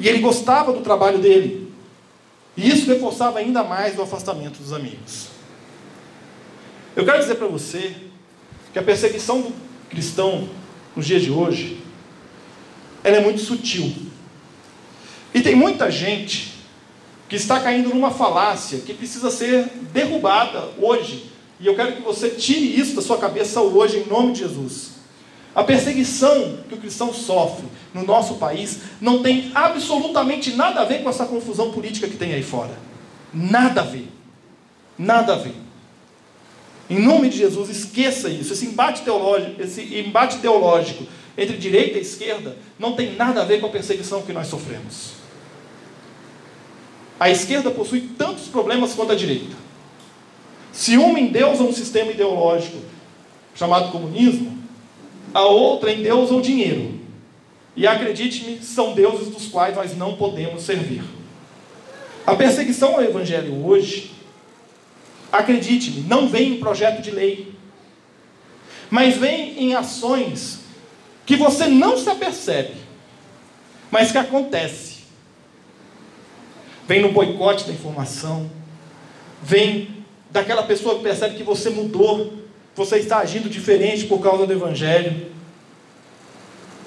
E 0.00 0.08
ele 0.08 0.18
gostava 0.18 0.72
do 0.72 0.80
trabalho 0.80 1.18
dele. 1.18 1.72
E 2.56 2.68
isso 2.68 2.90
reforçava 2.90 3.38
ainda 3.38 3.62
mais 3.62 3.96
o 3.96 4.02
afastamento 4.02 4.58
dos 4.58 4.72
amigos. 4.72 5.28
Eu 6.96 7.04
quero 7.04 7.20
dizer 7.20 7.36
para 7.36 7.46
você 7.46 7.94
que 8.72 8.80
a 8.80 8.82
perseguição 8.82 9.42
do 9.42 9.52
cristão 9.88 10.48
nos 10.96 11.06
dias 11.06 11.22
de 11.22 11.30
hoje, 11.30 11.78
ela 13.04 13.18
é 13.18 13.20
muito 13.20 13.40
sutil. 13.40 13.94
E 15.34 15.42
tem 15.42 15.54
muita 15.54 15.90
gente 15.90 16.54
que 17.28 17.36
está 17.36 17.60
caindo 17.60 17.90
numa 17.90 18.10
falácia 18.10 18.78
que 18.80 18.94
precisa 18.94 19.30
ser 19.30 19.66
derrubada 19.92 20.70
hoje. 20.80 21.30
E 21.60 21.66
eu 21.66 21.76
quero 21.76 21.96
que 21.96 22.02
você 22.02 22.30
tire 22.30 22.80
isso 22.80 22.96
da 22.96 23.02
sua 23.02 23.18
cabeça 23.18 23.60
hoje, 23.60 23.98
em 23.98 24.06
nome 24.06 24.32
de 24.32 24.40
Jesus. 24.40 24.96
A 25.54 25.62
perseguição 25.62 26.58
que 26.68 26.74
o 26.74 26.78
cristão 26.78 27.12
sofre 27.12 27.66
no 27.92 28.04
nosso 28.04 28.34
país 28.34 28.80
não 29.00 29.22
tem 29.22 29.50
absolutamente 29.54 30.54
nada 30.54 30.80
a 30.80 30.84
ver 30.84 31.02
com 31.02 31.10
essa 31.10 31.26
confusão 31.26 31.72
política 31.72 32.08
que 32.08 32.16
tem 32.16 32.34
aí 32.34 32.42
fora. 32.42 32.78
Nada 33.32 33.82
a 33.82 33.84
ver. 33.84 34.08
Nada 34.98 35.34
a 35.34 35.36
ver. 35.36 35.65
Em 36.88 37.00
nome 37.00 37.28
de 37.28 37.38
Jesus, 37.38 37.68
esqueça 37.68 38.28
isso. 38.28 38.52
Esse 38.52 38.66
embate 38.66 39.02
teológico, 39.02 39.60
esse 39.60 39.82
embate 39.98 40.38
teológico 40.38 41.04
entre 41.36 41.56
direita 41.56 41.98
e 41.98 42.02
esquerda 42.02 42.56
não 42.78 42.94
tem 42.94 43.14
nada 43.14 43.42
a 43.42 43.44
ver 43.44 43.60
com 43.60 43.66
a 43.66 43.70
perseguição 43.70 44.22
que 44.22 44.32
nós 44.32 44.46
sofremos. 44.46 45.12
A 47.18 47.30
esquerda 47.30 47.70
possui 47.70 48.02
tantos 48.16 48.46
problemas 48.48 48.94
quanto 48.94 49.12
a 49.12 49.16
direita. 49.16 49.56
Se 50.72 50.96
uma 50.96 51.18
endeusa 51.18 51.62
um 51.62 51.72
sistema 51.72 52.12
ideológico 52.12 52.78
chamado 53.54 53.90
comunismo, 53.90 54.56
a 55.32 55.44
outra 55.44 55.90
em 55.90 56.02
Deus 56.02 56.30
ou 56.30 56.40
dinheiro. 56.40 56.94
E 57.74 57.86
acredite-me, 57.86 58.62
são 58.62 58.94
deuses 58.94 59.28
dos 59.28 59.48
quais 59.48 59.74
nós 59.74 59.96
não 59.96 60.16
podemos 60.16 60.62
servir. 60.62 61.02
A 62.26 62.34
perseguição 62.34 62.94
ao 62.94 63.02
Evangelho 63.02 63.66
hoje, 63.66 64.12
acredite-me, 65.38 66.02
não 66.02 66.28
vem 66.28 66.54
em 66.54 66.60
projeto 66.60 67.00
de 67.00 67.10
lei, 67.10 67.54
mas 68.90 69.16
vem 69.16 69.58
em 69.58 69.74
ações 69.74 70.60
que 71.24 71.36
você 71.36 71.66
não 71.66 71.96
se 71.96 72.08
apercebe, 72.08 72.74
mas 73.90 74.12
que 74.12 74.18
acontece. 74.18 74.96
Vem 76.86 77.02
no 77.02 77.12
boicote 77.12 77.64
da 77.64 77.72
informação, 77.72 78.50
vem 79.42 80.04
daquela 80.30 80.62
pessoa 80.62 80.96
que 80.96 81.02
percebe 81.02 81.36
que 81.36 81.42
você 81.42 81.70
mudou 81.70 82.46
você 82.76 82.98
está 82.98 83.18
agindo 83.18 83.48
diferente 83.48 84.04
por 84.04 84.20
causa 84.20 84.46
do 84.46 84.52
Evangelho. 84.52 85.28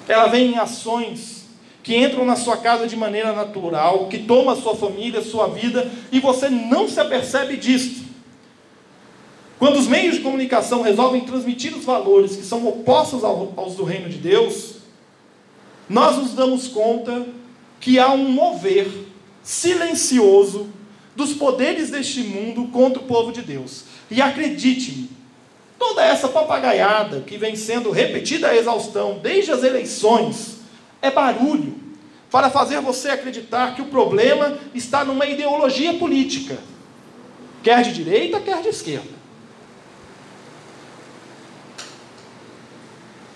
Ela 0.06 0.28
vem 0.28 0.52
em 0.52 0.58
ações 0.58 1.48
que 1.82 1.96
entram 1.96 2.24
na 2.24 2.36
sua 2.36 2.56
casa 2.58 2.86
de 2.86 2.94
maneira 2.94 3.32
natural, 3.32 4.06
que 4.06 4.18
toma 4.18 4.52
a 4.52 4.56
sua 4.56 4.76
família, 4.76 5.18
a 5.18 5.24
sua 5.24 5.48
vida, 5.48 5.90
e 6.12 6.20
você 6.20 6.48
não 6.48 6.88
se 6.88 7.00
apercebe 7.00 7.56
disso. 7.56 7.99
Quando 9.60 9.78
os 9.78 9.86
meios 9.86 10.16
de 10.16 10.22
comunicação 10.22 10.82
resolvem 10.82 11.20
transmitir 11.20 11.72
os 11.76 11.84
valores 11.84 12.34
que 12.34 12.42
são 12.42 12.66
opostos 12.66 13.22
aos 13.22 13.76
do 13.76 13.84
reino 13.84 14.08
de 14.08 14.18
Deus, 14.18 14.78
nós 15.88 16.16
nos 16.16 16.32
damos 16.32 16.66
conta 16.66 17.26
que 17.78 17.96
há 17.96 18.10
um 18.10 18.28
mover 18.28 18.88
silencioso 19.40 20.68
dos 21.14 21.32
poderes 21.34 21.90
deste 21.90 22.24
mundo 22.24 22.72
contra 22.72 23.00
o 23.00 23.06
povo 23.06 23.30
de 23.30 23.42
Deus. 23.42 23.84
E 24.10 24.20
acredite-me, 24.20 25.20
Toda 25.80 26.04
essa 26.04 26.28
papagaiada 26.28 27.22
que 27.22 27.38
vem 27.38 27.56
sendo 27.56 27.90
repetida 27.90 28.48
à 28.48 28.54
exaustão 28.54 29.18
desde 29.22 29.50
as 29.50 29.62
eleições 29.62 30.58
é 31.00 31.10
barulho 31.10 31.74
para 32.30 32.50
fazer 32.50 32.82
você 32.82 33.08
acreditar 33.08 33.74
que 33.74 33.80
o 33.80 33.86
problema 33.86 34.58
está 34.74 35.06
numa 35.06 35.24
ideologia 35.24 35.94
política, 35.94 36.58
quer 37.62 37.82
de 37.82 37.94
direita, 37.94 38.38
quer 38.38 38.60
de 38.60 38.68
esquerda. 38.68 39.19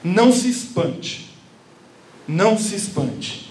Não 0.04 0.30
se 0.30 0.50
espante, 0.50 1.30
não 2.28 2.58
se 2.58 2.76
espante. 2.76 3.50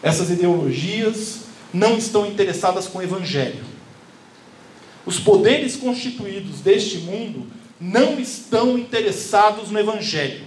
Essas 0.00 0.30
ideologias 0.30 1.40
não 1.72 1.98
estão 1.98 2.24
interessadas 2.24 2.86
com 2.86 2.98
o 2.98 3.02
Evangelho. 3.02 3.64
Os 5.04 5.18
poderes 5.18 5.74
constituídos 5.74 6.60
deste 6.60 6.98
mundo 6.98 7.46
não 7.80 8.20
estão 8.20 8.78
interessados 8.78 9.70
no 9.70 9.78
Evangelho. 9.78 10.44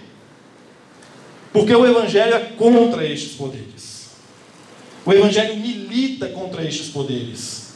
Porque 1.51 1.75
o 1.75 1.85
Evangelho 1.85 2.33
é 2.33 2.39
contra 2.39 3.05
estes 3.05 3.33
poderes. 3.33 4.11
O 5.05 5.11
Evangelho 5.11 5.57
milita 5.57 6.27
contra 6.29 6.63
estes 6.63 6.87
poderes. 6.89 7.73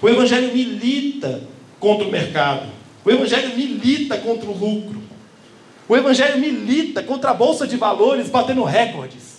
O 0.00 0.08
Evangelho 0.08 0.52
milita 0.52 1.42
contra 1.78 2.06
o 2.06 2.10
mercado. 2.10 2.68
O 3.04 3.10
Evangelho 3.10 3.56
milita 3.56 4.16
contra 4.18 4.48
o 4.48 4.56
lucro. 4.56 5.05
O 5.88 5.96
Evangelho 5.96 6.38
milita 6.38 7.02
contra 7.02 7.30
a 7.30 7.34
Bolsa 7.34 7.66
de 7.66 7.76
Valores 7.76 8.28
batendo 8.28 8.64
recordes. 8.64 9.36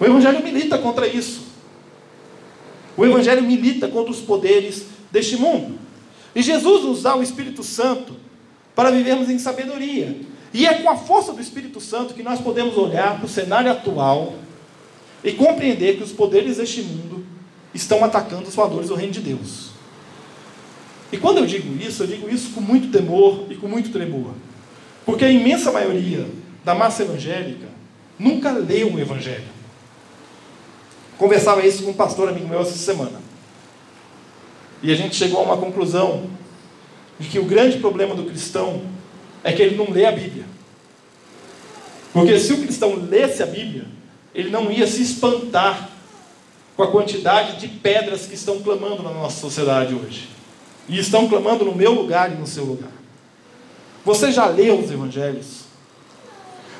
O 0.00 0.04
Evangelho 0.04 0.42
milita 0.42 0.78
contra 0.78 1.06
isso. 1.06 1.48
O 2.96 3.04
Evangelho 3.04 3.42
milita 3.42 3.88
contra 3.88 4.12
os 4.12 4.20
poderes 4.20 4.86
deste 5.10 5.36
mundo. 5.36 5.78
E 6.34 6.42
Jesus 6.42 6.84
nos 6.84 7.02
dá 7.02 7.16
o 7.16 7.22
Espírito 7.22 7.62
Santo 7.62 8.14
para 8.74 8.90
vivermos 8.90 9.28
em 9.28 9.38
sabedoria. 9.38 10.20
E 10.54 10.66
é 10.66 10.74
com 10.74 10.88
a 10.88 10.96
força 10.96 11.32
do 11.32 11.40
Espírito 11.40 11.80
Santo 11.80 12.14
que 12.14 12.22
nós 12.22 12.40
podemos 12.40 12.76
olhar 12.76 13.16
para 13.16 13.26
o 13.26 13.28
cenário 13.28 13.70
atual 13.70 14.34
e 15.24 15.32
compreender 15.32 15.96
que 15.96 16.02
os 16.04 16.12
poderes 16.12 16.58
deste 16.58 16.82
mundo 16.82 17.26
estão 17.74 18.04
atacando 18.04 18.48
os 18.48 18.54
valores 18.54 18.88
do 18.88 18.94
reino 18.94 19.12
de 19.12 19.20
Deus. 19.20 19.70
E 21.10 21.16
quando 21.16 21.38
eu 21.38 21.46
digo 21.46 21.76
isso, 21.82 22.02
eu 22.02 22.06
digo 22.06 22.28
isso 22.28 22.50
com 22.50 22.60
muito 22.60 22.90
temor 22.90 23.46
e 23.50 23.56
com 23.56 23.66
muito 23.66 23.90
tremor. 23.90 24.32
Porque 25.08 25.24
a 25.24 25.30
imensa 25.30 25.72
maioria 25.72 26.26
da 26.62 26.74
massa 26.74 27.02
evangélica 27.02 27.66
nunca 28.18 28.52
leu 28.52 28.92
o 28.92 29.00
Evangelho. 29.00 29.48
Conversava 31.16 31.66
isso 31.66 31.82
com 31.82 31.92
um 31.92 31.94
pastor 31.94 32.28
amigo 32.28 32.46
meu 32.46 32.60
essa 32.60 32.76
semana. 32.76 33.18
E 34.82 34.92
a 34.92 34.94
gente 34.94 35.16
chegou 35.16 35.40
a 35.40 35.44
uma 35.44 35.56
conclusão 35.56 36.28
de 37.18 37.26
que 37.26 37.38
o 37.38 37.46
grande 37.46 37.78
problema 37.78 38.14
do 38.14 38.24
cristão 38.24 38.82
é 39.42 39.50
que 39.50 39.62
ele 39.62 39.76
não 39.76 39.90
lê 39.90 40.04
a 40.04 40.12
Bíblia. 40.12 40.44
Porque 42.12 42.38
se 42.38 42.52
o 42.52 42.60
cristão 42.60 42.94
lesse 42.96 43.42
a 43.42 43.46
Bíblia, 43.46 43.86
ele 44.34 44.50
não 44.50 44.70
ia 44.70 44.86
se 44.86 45.00
espantar 45.00 45.88
com 46.76 46.82
a 46.82 46.90
quantidade 46.90 47.58
de 47.58 47.66
pedras 47.66 48.26
que 48.26 48.34
estão 48.34 48.60
clamando 48.60 49.02
na 49.02 49.10
nossa 49.10 49.40
sociedade 49.40 49.94
hoje. 49.94 50.28
E 50.86 50.98
estão 50.98 51.26
clamando 51.30 51.64
no 51.64 51.74
meu 51.74 51.94
lugar 51.94 52.30
e 52.30 52.34
no 52.34 52.46
seu 52.46 52.66
lugar. 52.66 52.97
Você 54.08 54.32
já 54.32 54.46
leu 54.46 54.80
os 54.80 54.90
evangelhos? 54.90 55.64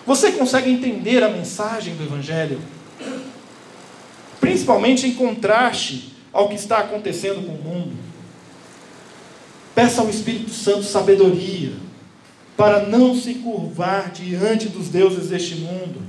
Você 0.07 0.33
consegue 0.33 0.71
entender 0.71 1.23
a 1.23 1.29
mensagem 1.29 1.95
do 1.95 2.03
evangelho? 2.03 2.59
Principalmente 4.41 5.07
em 5.07 5.13
contraste 5.13 6.15
ao 6.33 6.49
que 6.49 6.55
está 6.55 6.79
acontecendo 6.79 7.47
com 7.47 7.53
o 7.53 7.63
mundo. 7.63 7.95
Peça 9.75 10.01
ao 10.01 10.09
Espírito 10.09 10.49
Santo 10.49 10.85
sabedoria 10.85 11.73
para 12.57 12.87
não 12.87 13.15
se 13.15 13.35
curvar 13.35 14.11
diante 14.11 14.71
dos 14.71 14.89
deuses 14.89 15.29
deste 15.29 15.57
mundo, 15.57 16.01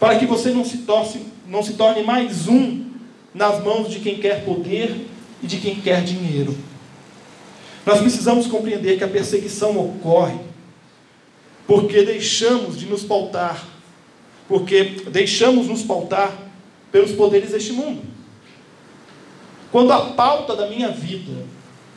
para 0.00 0.18
que 0.18 0.26
você 0.26 0.50
não 0.50 0.64
se, 0.64 0.78
torce, 0.78 1.22
não 1.46 1.62
se 1.62 1.74
torne 1.74 2.02
mais 2.02 2.48
um 2.48 2.86
nas 3.32 3.62
mãos 3.62 3.88
de 3.88 4.00
quem 4.00 4.18
quer 4.18 4.44
poder 4.44 5.06
e 5.40 5.46
de 5.46 5.58
quem 5.58 5.76
quer 5.76 6.02
dinheiro. 6.02 6.58
Nós 7.86 8.00
precisamos 8.00 8.46
compreender 8.46 8.96
que 8.96 9.04
a 9.04 9.08
perseguição 9.08 9.78
ocorre 9.78 10.38
porque 11.66 12.02
deixamos 12.02 12.78
de 12.78 12.86
nos 12.86 13.02
pautar, 13.02 13.66
porque 14.48 15.02
deixamos 15.10 15.66
nos 15.66 15.82
pautar 15.82 16.32
pelos 16.92 17.12
poderes 17.12 17.50
deste 17.50 17.72
mundo. 17.72 18.02
Quando 19.72 19.92
a 19.92 20.12
pauta 20.12 20.54
da 20.54 20.68
minha 20.68 20.90
vida 20.90 21.32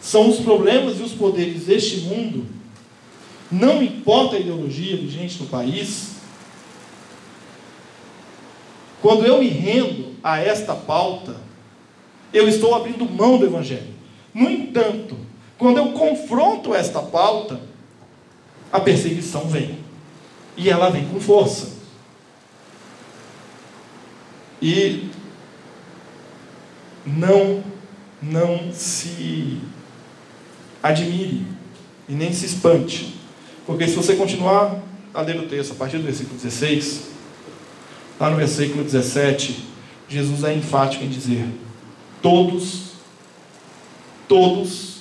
são 0.01 0.29
os 0.29 0.39
problemas 0.39 0.99
e 0.99 1.03
os 1.03 1.11
poderes 1.11 1.65
deste 1.65 2.01
mundo, 2.01 2.45
não 3.51 3.83
importa 3.83 4.35
a 4.35 4.39
ideologia 4.39 4.97
vigente 4.97 5.41
no 5.41 5.47
país, 5.47 6.15
quando 9.01 9.25
eu 9.25 9.39
me 9.39 9.47
rendo 9.47 10.15
a 10.23 10.39
esta 10.39 10.73
pauta, 10.73 11.35
eu 12.33 12.47
estou 12.47 12.73
abrindo 12.73 13.05
mão 13.05 13.37
do 13.37 13.45
Evangelho. 13.45 13.93
No 14.33 14.49
entanto, 14.49 15.26
quando 15.57 15.77
eu 15.77 15.91
confronto 15.91 16.73
esta 16.75 17.01
pauta, 17.01 17.59
a 18.71 18.79
perseguição 18.79 19.47
vem. 19.47 19.79
E 20.55 20.69
ela 20.69 20.89
vem 20.89 21.07
com 21.07 21.19
força. 21.19 21.77
E 24.61 25.09
não, 27.05 27.63
não 28.21 28.71
se 28.71 29.59
admire 30.81 31.45
e 32.07 32.13
nem 32.13 32.33
se 32.33 32.45
espante. 32.45 33.15
Porque 33.65 33.87
se 33.87 33.95
você 33.95 34.15
continuar 34.15 34.81
a 35.13 35.21
ler 35.21 35.39
o 35.39 35.47
texto 35.47 35.71
a 35.71 35.75
partir 35.75 35.97
do 35.97 36.03
versículo 36.03 36.35
16, 36.39 37.09
lá 38.19 38.29
no 38.29 38.37
versículo 38.37 38.83
17, 38.83 39.65
Jesus 40.07 40.43
é 40.43 40.53
enfático 40.53 41.03
em 41.03 41.09
dizer: 41.09 41.45
todos, 42.21 42.93
todos 44.27 44.96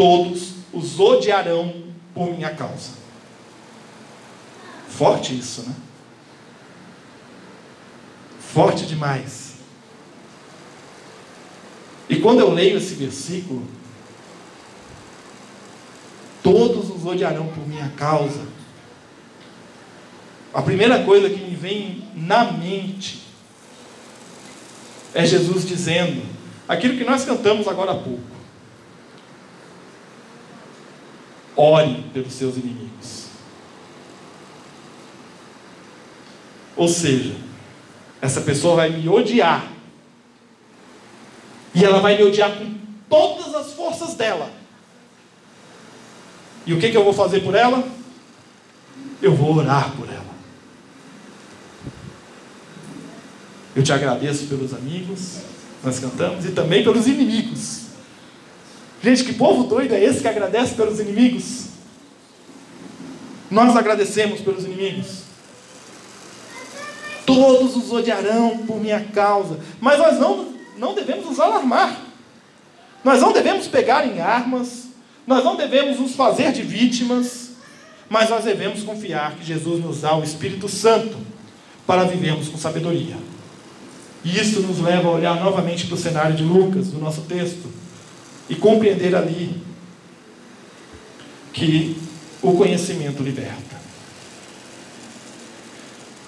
todos 0.00 0.54
os 0.72 0.98
odiarão 0.98 1.74
por 2.14 2.32
minha 2.32 2.48
causa. 2.48 2.92
Forte 4.88 5.38
isso, 5.38 5.60
né? 5.68 5.74
Forte 8.40 8.86
demais. 8.86 9.56
E 12.08 12.16
quando 12.16 12.40
eu 12.40 12.50
leio 12.50 12.78
esse 12.78 12.94
versículo, 12.94 13.68
todos 16.42 16.88
os 16.88 17.04
odiarão 17.04 17.48
por 17.48 17.68
minha 17.68 17.90
causa. 17.90 18.46
A 20.54 20.62
primeira 20.62 21.04
coisa 21.04 21.28
que 21.28 21.44
me 21.44 21.54
vem 21.54 22.08
na 22.16 22.50
mente 22.50 23.26
é 25.12 25.26
Jesus 25.26 25.68
dizendo 25.68 26.22
aquilo 26.66 26.96
que 26.96 27.04
nós 27.04 27.22
cantamos 27.22 27.68
agora 27.68 27.92
há 27.92 27.96
pouco. 27.96 28.29
Ore 31.56 32.04
pelos 32.12 32.32
seus 32.32 32.56
inimigos. 32.56 33.26
Ou 36.76 36.88
seja, 36.88 37.34
essa 38.20 38.40
pessoa 38.40 38.76
vai 38.76 38.90
me 38.90 39.08
odiar. 39.08 39.70
E 41.74 41.84
ela 41.84 42.00
vai 42.00 42.16
me 42.16 42.24
odiar 42.24 42.56
com 42.56 42.74
todas 43.08 43.54
as 43.54 43.72
forças 43.72 44.14
dela. 44.14 44.50
E 46.66 46.72
o 46.72 46.80
que, 46.80 46.90
que 46.90 46.96
eu 46.96 47.04
vou 47.04 47.12
fazer 47.12 47.40
por 47.40 47.54
ela? 47.54 47.86
Eu 49.20 49.34
vou 49.34 49.56
orar 49.56 49.94
por 49.96 50.08
ela. 50.08 50.30
Eu 53.74 53.82
te 53.82 53.92
agradeço 53.92 54.46
pelos 54.46 54.74
amigos, 54.74 55.38
nós 55.82 55.98
cantamos, 55.98 56.44
e 56.44 56.52
também 56.52 56.82
pelos 56.82 57.06
inimigos. 57.06 57.89
Gente, 59.02 59.24
que 59.24 59.32
povo 59.32 59.64
doido 59.64 59.94
é 59.94 60.04
esse 60.04 60.20
que 60.20 60.28
agradece 60.28 60.74
pelos 60.74 61.00
inimigos? 61.00 61.68
Nós 63.50 63.74
agradecemos 63.74 64.40
pelos 64.40 64.64
inimigos. 64.64 65.22
Todos 67.24 67.76
os 67.76 67.90
odiarão 67.90 68.58
por 68.58 68.78
minha 68.78 69.00
causa. 69.00 69.58
Mas 69.80 69.98
nós 69.98 70.18
não, 70.18 70.52
não 70.76 70.94
devemos 70.94 71.24
nos 71.24 71.40
alarmar. 71.40 71.98
Nós 73.02 73.22
não 73.22 73.32
devemos 73.32 73.66
pegar 73.66 74.06
em 74.06 74.20
armas. 74.20 74.88
Nós 75.26 75.42
não 75.42 75.56
devemos 75.56 75.98
nos 75.98 76.14
fazer 76.14 76.52
de 76.52 76.62
vítimas. 76.62 77.52
Mas 78.08 78.28
nós 78.28 78.44
devemos 78.44 78.82
confiar 78.82 79.34
que 79.36 79.44
Jesus 79.44 79.82
nos 79.82 80.02
dá 80.02 80.14
o 80.14 80.22
Espírito 80.22 80.68
Santo 80.68 81.16
para 81.86 82.04
vivermos 82.04 82.48
com 82.48 82.58
sabedoria. 82.58 83.16
E 84.22 84.38
isso 84.38 84.60
nos 84.60 84.78
leva 84.80 85.08
a 85.08 85.12
olhar 85.12 85.40
novamente 85.40 85.86
para 85.86 85.94
o 85.94 85.98
cenário 85.98 86.36
de 86.36 86.42
Lucas, 86.42 86.88
do 86.88 86.98
nosso 86.98 87.22
texto 87.22 87.79
e 88.50 88.56
compreender 88.56 89.14
ali 89.14 89.62
que 91.52 91.96
o 92.42 92.52
conhecimento 92.54 93.22
liberta. 93.22 93.80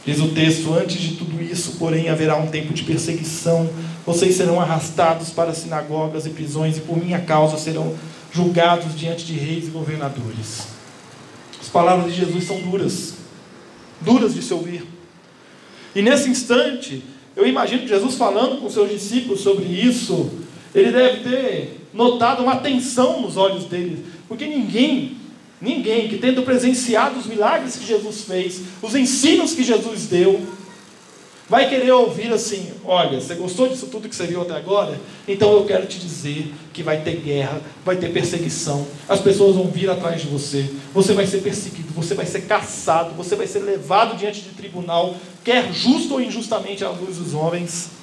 Diz 0.07 0.21
o 0.21 0.29
texto: 0.29 0.73
Antes 0.73 1.01
de 1.01 1.17
tudo 1.17 1.43
isso, 1.43 1.73
porém, 1.79 2.09
haverá 2.09 2.37
um 2.37 2.47
tempo 2.47 2.73
de 2.73 2.85
perseguição. 2.85 3.69
Vocês 4.07 4.37
serão 4.37 4.61
arrastados 4.61 5.31
para 5.31 5.53
sinagogas 5.53 6.25
e 6.25 6.31
prisões, 6.31 6.79
e 6.79 6.81
por 6.81 6.97
minha 6.97 7.21
causa 7.21 7.59
serão 7.59 7.95
julgados 8.33 8.97
diante 8.97 9.25
de 9.25 9.35
reis 9.35 9.67
e 9.67 9.71
governadores. 9.71 10.69
As 11.61 11.69
palavras 11.69 12.13
de 12.13 12.21
Jesus 12.21 12.45
são 12.45 12.61
duras, 12.61 13.15
duras 14.01 14.35
de 14.35 14.43
se 14.43 14.55
ouvir. 14.55 14.85
E 15.95 16.03
nesse 16.03 16.29
instante, 16.29 17.05
eu 17.37 17.47
imagino 17.47 17.87
Jesus 17.87 18.15
falando 18.15 18.61
com 18.61 18.71
seus 18.71 18.91
discípulos 18.91 19.41
sobre 19.41 19.65
isso. 19.65 20.42
Ele 20.75 20.91
deve 20.91 21.29
ter 21.29 21.87
notado 21.93 22.43
uma 22.43 22.57
tensão 22.57 23.21
nos 23.21 23.37
olhos 23.37 23.65
deles, 23.65 23.99
porque 24.27 24.47
ninguém, 24.47 25.17
ninguém 25.61 26.09
que 26.09 26.19
tendo 26.19 26.43
presenciado 26.43 27.19
os 27.19 27.27
milagres 27.27 27.77
que 27.77 27.87
Jesus 27.87 28.23
fez, 28.23 28.63
os 28.81 28.95
ensinos 28.95 29.53
que 29.53 29.63
Jesus 29.63 30.07
deu, 30.07 30.41
vai 31.53 31.69
querer 31.69 31.93
ouvir 31.93 32.33
assim: 32.33 32.71
olha, 32.83 33.21
você 33.21 33.35
gostou 33.35 33.69
disso 33.69 33.89
tudo 33.89 34.09
que 34.09 34.17
você 34.17 34.27
viu 34.27 34.41
até 34.41 34.57
agora? 34.57 34.99
Então 35.29 35.53
eu 35.53 35.65
quero 35.67 35.87
te 35.87 35.99
dizer 35.99 36.51
que 36.73 36.83
vai 36.83 37.03
ter 37.03 37.17
guerra, 37.17 37.61
vai 37.85 37.97
ter 37.97 38.11
perseguição, 38.11 38.87
as 39.07 39.21
pessoas 39.21 39.57
vão 39.57 39.67
vir 39.67 39.91
atrás 39.91 40.23
de 40.23 40.29
você, 40.29 40.71
você 40.95 41.13
vai 41.13 41.27
ser 41.27 41.43
perseguido, 41.43 41.93
você 41.93 42.15
vai 42.15 42.25
ser 42.25 42.47
caçado, 42.47 43.15
você 43.15 43.37
vai 43.37 43.47
ser 43.47 43.59
levado 43.59 44.17
diante 44.17 44.41
de 44.41 44.49
tribunal, 44.51 45.15
quer 45.45 45.71
justo 45.75 46.15
ou 46.15 46.23
injustamente 46.23 46.83
à 46.83 46.89
luz 46.89 47.19
dos 47.19 47.35
homens. 47.35 48.02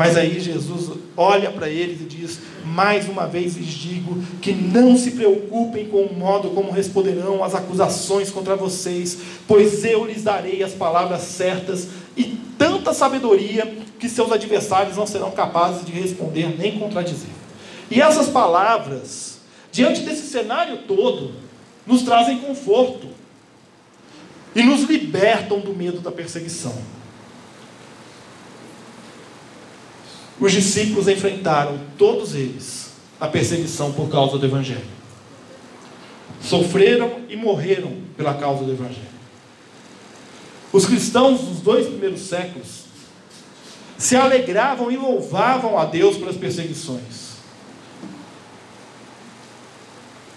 Mas 0.00 0.16
aí 0.16 0.40
Jesus 0.40 0.96
olha 1.14 1.50
para 1.50 1.68
eles 1.68 2.00
e 2.00 2.04
diz: 2.04 2.38
Mais 2.64 3.06
uma 3.06 3.26
vez 3.26 3.58
lhes 3.58 3.66
digo 3.66 4.16
que 4.40 4.50
não 4.50 4.96
se 4.96 5.10
preocupem 5.10 5.88
com 5.88 6.04
o 6.04 6.14
modo 6.14 6.48
como 6.52 6.72
responderão 6.72 7.44
as 7.44 7.54
acusações 7.54 8.30
contra 8.30 8.56
vocês, 8.56 9.18
pois 9.46 9.84
eu 9.84 10.06
lhes 10.06 10.22
darei 10.22 10.62
as 10.62 10.72
palavras 10.72 11.20
certas 11.20 11.88
e 12.16 12.34
tanta 12.56 12.94
sabedoria 12.94 13.76
que 13.98 14.08
seus 14.08 14.32
adversários 14.32 14.96
não 14.96 15.06
serão 15.06 15.32
capazes 15.32 15.84
de 15.84 15.92
responder 15.92 16.56
nem 16.56 16.78
contradizer. 16.78 17.28
E 17.90 18.00
essas 18.00 18.28
palavras, 18.28 19.40
diante 19.70 20.00
desse 20.00 20.28
cenário 20.28 20.78
todo, 20.88 21.32
nos 21.86 22.00
trazem 22.04 22.38
conforto 22.38 23.06
e 24.54 24.62
nos 24.62 24.80
libertam 24.84 25.60
do 25.60 25.76
medo 25.76 26.00
da 26.00 26.10
perseguição. 26.10 26.99
Os 30.40 30.52
discípulos 30.52 31.06
enfrentaram, 31.06 31.78
todos 31.98 32.34
eles, 32.34 32.92
a 33.20 33.28
perseguição 33.28 33.92
por 33.92 34.08
causa 34.08 34.38
do 34.38 34.46
Evangelho. 34.46 34.80
Sofreram 36.42 37.20
e 37.28 37.36
morreram 37.36 37.98
pela 38.16 38.32
causa 38.32 38.64
do 38.64 38.72
Evangelho. 38.72 39.20
Os 40.72 40.86
cristãos 40.86 41.40
dos 41.40 41.60
dois 41.60 41.86
primeiros 41.86 42.20
séculos 42.20 42.84
se 43.98 44.16
alegravam 44.16 44.90
e 44.90 44.96
louvavam 44.96 45.78
a 45.78 45.84
Deus 45.84 46.16
pelas 46.16 46.36
perseguições. 46.36 47.30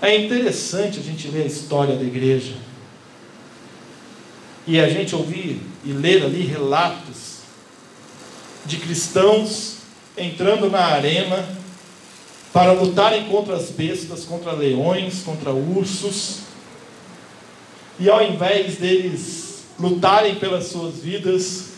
É 0.02 0.18
interessante 0.18 1.00
a 1.00 1.02
gente 1.02 1.30
ler 1.30 1.44
a 1.44 1.48
história 1.48 1.96
da 1.96 2.04
igreja. 2.04 2.56
e 4.66 4.80
a 4.80 4.88
gente 4.88 5.14
ouvir 5.14 5.62
e 5.84 5.92
ler 5.92 6.24
ali 6.24 6.42
relatos 6.42 7.40
de 8.66 8.78
cristãos 8.78 9.73
entrando 10.18 10.70
na 10.70 10.86
arena 10.86 11.48
para 12.52 12.72
lutarem 12.72 13.26
contra 13.26 13.56
as 13.56 13.72
bestas, 13.72 14.26
contra 14.26 14.52
leões, 14.52 15.24
contra 15.24 15.52
ursos. 15.52 16.42
E 18.00 18.10
ao 18.10 18.24
invés 18.24 18.76
deles 18.78 19.64
lutarem 19.80 20.36
pelas 20.36 20.68
suas 20.68 21.00
vidas, 21.00 21.72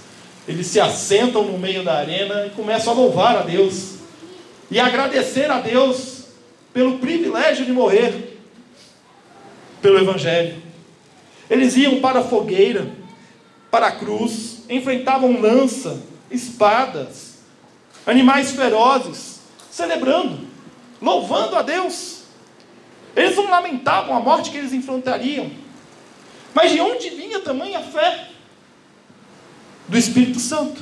eles 0.47 0.67
se 0.67 0.79
assentam 0.79 1.43
no 1.45 1.57
meio 1.57 1.83
da 1.83 1.97
arena 1.97 2.45
e 2.45 2.49
começam 2.51 2.93
a 2.93 2.95
louvar 2.95 3.37
a 3.37 3.41
Deus 3.41 3.95
e 4.69 4.79
agradecer 4.79 5.49
a 5.49 5.59
Deus 5.59 6.25
pelo 6.73 6.99
privilégio 6.99 7.65
de 7.65 7.71
morrer 7.71 8.37
pelo 9.81 9.97
Evangelho. 9.97 10.55
Eles 11.49 11.77
iam 11.77 12.01
para 12.01 12.19
a 12.19 12.23
fogueira, 12.23 12.91
para 13.71 13.87
a 13.87 13.91
cruz, 13.91 14.63
enfrentavam 14.69 15.39
lança, 15.39 16.01
espadas, 16.29 17.34
animais 18.05 18.51
ferozes, 18.51 19.39
celebrando, 19.71 20.39
louvando 21.01 21.55
a 21.55 21.61
Deus. 21.61 22.23
Eles 23.15 23.35
não 23.35 23.49
lamentavam 23.49 24.15
a 24.15 24.19
morte 24.19 24.51
que 24.51 24.57
eles 24.57 24.73
enfrentariam. 24.73 25.49
Mas 26.53 26.71
de 26.71 26.79
onde 26.79 27.09
vinha 27.09 27.39
tamanha 27.39 27.81
fé? 27.81 28.29
Do 29.87 29.97
Espírito 29.97 30.39
Santo. 30.39 30.81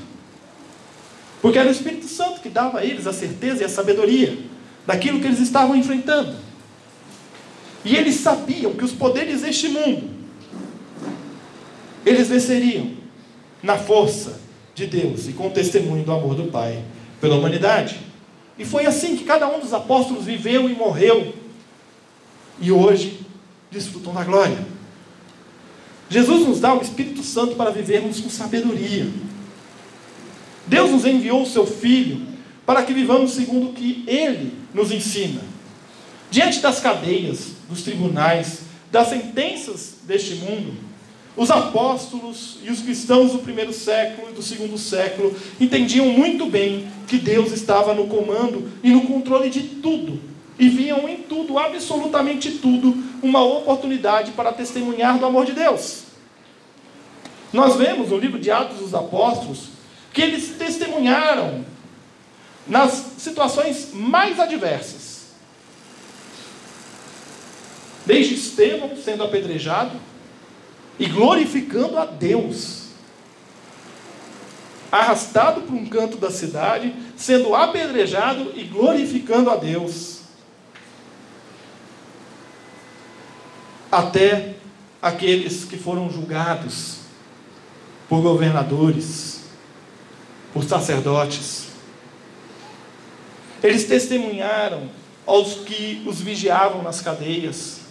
Porque 1.41 1.59
era 1.59 1.67
o 1.67 1.71
Espírito 1.71 2.07
Santo 2.07 2.41
que 2.41 2.49
dava 2.49 2.79
a 2.79 2.85
eles 2.85 3.05
a 3.05 3.13
certeza 3.13 3.61
e 3.61 3.65
a 3.65 3.69
sabedoria 3.69 4.37
daquilo 4.85 5.19
que 5.19 5.27
eles 5.27 5.39
estavam 5.39 5.75
enfrentando. 5.75 6.35
E 7.83 7.95
eles 7.95 8.15
sabiam 8.15 8.73
que 8.73 8.85
os 8.85 8.93
poderes 8.93 9.41
deste 9.41 9.67
mundo 9.67 10.23
eles 12.05 12.27
venceriam 12.27 12.91
na 13.61 13.77
força 13.77 14.39
de 14.75 14.87
Deus 14.87 15.27
e 15.27 15.33
com 15.33 15.47
o 15.47 15.51
testemunho 15.51 16.03
do 16.03 16.11
amor 16.11 16.35
do 16.35 16.45
Pai 16.51 16.83
pela 17.23 17.37
humanidade. 17.37 18.01
E 18.59 18.65
foi 18.65 18.85
assim 18.85 19.15
que 19.15 19.23
cada 19.23 19.47
um 19.47 19.61
dos 19.61 19.71
apóstolos 19.71 20.25
viveu 20.25 20.69
e 20.69 20.75
morreu. 20.75 21.33
E 22.59 22.69
hoje 22.69 23.21
desfrutam 23.71 24.13
da 24.13 24.25
glória. 24.25 24.57
Jesus 26.09 26.45
nos 26.45 26.59
dá 26.59 26.73
o 26.73 26.81
Espírito 26.81 27.23
Santo 27.23 27.55
para 27.55 27.71
vivermos 27.71 28.19
com 28.19 28.29
sabedoria. 28.29 29.07
Deus 30.67 30.91
nos 30.91 31.05
enviou 31.05 31.43
o 31.43 31.45
seu 31.45 31.65
Filho 31.65 32.27
para 32.65 32.83
que 32.83 32.91
vivamos 32.91 33.31
segundo 33.31 33.69
o 33.69 33.73
que 33.73 34.03
Ele 34.05 34.53
nos 34.73 34.91
ensina. 34.91 35.39
Diante 36.29 36.59
das 36.59 36.81
cadeias, 36.81 37.53
dos 37.69 37.83
tribunais, 37.83 38.63
das 38.91 39.07
sentenças 39.07 39.93
deste 40.03 40.35
mundo, 40.35 40.73
os 41.35 41.49
apóstolos 41.49 42.57
e 42.63 42.69
os 42.69 42.81
cristãos 42.81 43.31
do 43.31 43.39
primeiro 43.39 43.73
século 43.73 44.29
e 44.29 44.33
do 44.33 44.41
segundo 44.41 44.77
século 44.77 45.35
entendiam 45.59 46.07
muito 46.07 46.45
bem 46.45 46.87
que 47.07 47.17
Deus 47.17 47.51
estava 47.51 47.93
no 47.93 48.07
comando 48.07 48.71
e 48.83 48.91
no 48.91 49.01
controle 49.01 49.49
de 49.49 49.61
tudo, 49.61 50.19
e 50.59 50.69
viam 50.69 51.09
em 51.09 51.17
tudo, 51.17 51.57
absolutamente 51.57 52.51
tudo, 52.51 52.95
uma 53.21 53.43
oportunidade 53.43 54.31
para 54.31 54.53
testemunhar 54.53 55.17
do 55.17 55.25
amor 55.25 55.45
de 55.45 55.53
Deus. 55.53 56.03
Nós 57.51 57.75
vemos 57.75 58.09
no 58.09 58.17
livro 58.17 58.39
de 58.39 58.51
Atos 58.51 58.79
dos 58.79 58.93
Apóstolos 58.93 59.69
que 60.11 60.21
eles 60.21 60.55
testemunharam 60.57 61.65
nas 62.67 62.91
situações 63.17 63.89
mais 63.93 64.39
adversas. 64.39 65.23
Desde 68.05 68.35
Estevão 68.35 68.91
sendo 68.95 69.23
apedrejado, 69.23 69.91
e 70.99 71.07
glorificando 71.07 71.97
a 71.97 72.05
Deus. 72.05 72.83
Arrastado 74.91 75.61
para 75.61 75.75
um 75.75 75.85
canto 75.87 76.17
da 76.17 76.29
cidade, 76.29 76.93
sendo 77.17 77.55
apedrejado 77.55 78.53
e 78.55 78.63
glorificando 78.63 79.49
a 79.49 79.55
Deus. 79.55 80.21
Até 83.91 84.55
aqueles 85.01 85.65
que 85.65 85.77
foram 85.77 86.09
julgados 86.11 86.97
por 88.07 88.21
governadores, 88.21 89.41
por 90.53 90.63
sacerdotes. 90.63 91.67
Eles 93.61 93.85
testemunharam 93.85 94.89
aos 95.25 95.55
que 95.55 96.03
os 96.05 96.21
vigiavam 96.21 96.83
nas 96.83 97.01
cadeias 97.01 97.82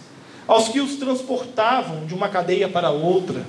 aos 0.47 0.69
que 0.69 0.79
os 0.79 0.95
transportavam 0.95 2.05
de 2.05 2.13
uma 2.13 2.29
cadeia 2.29 2.67
para 2.67 2.89
outra. 2.89 3.45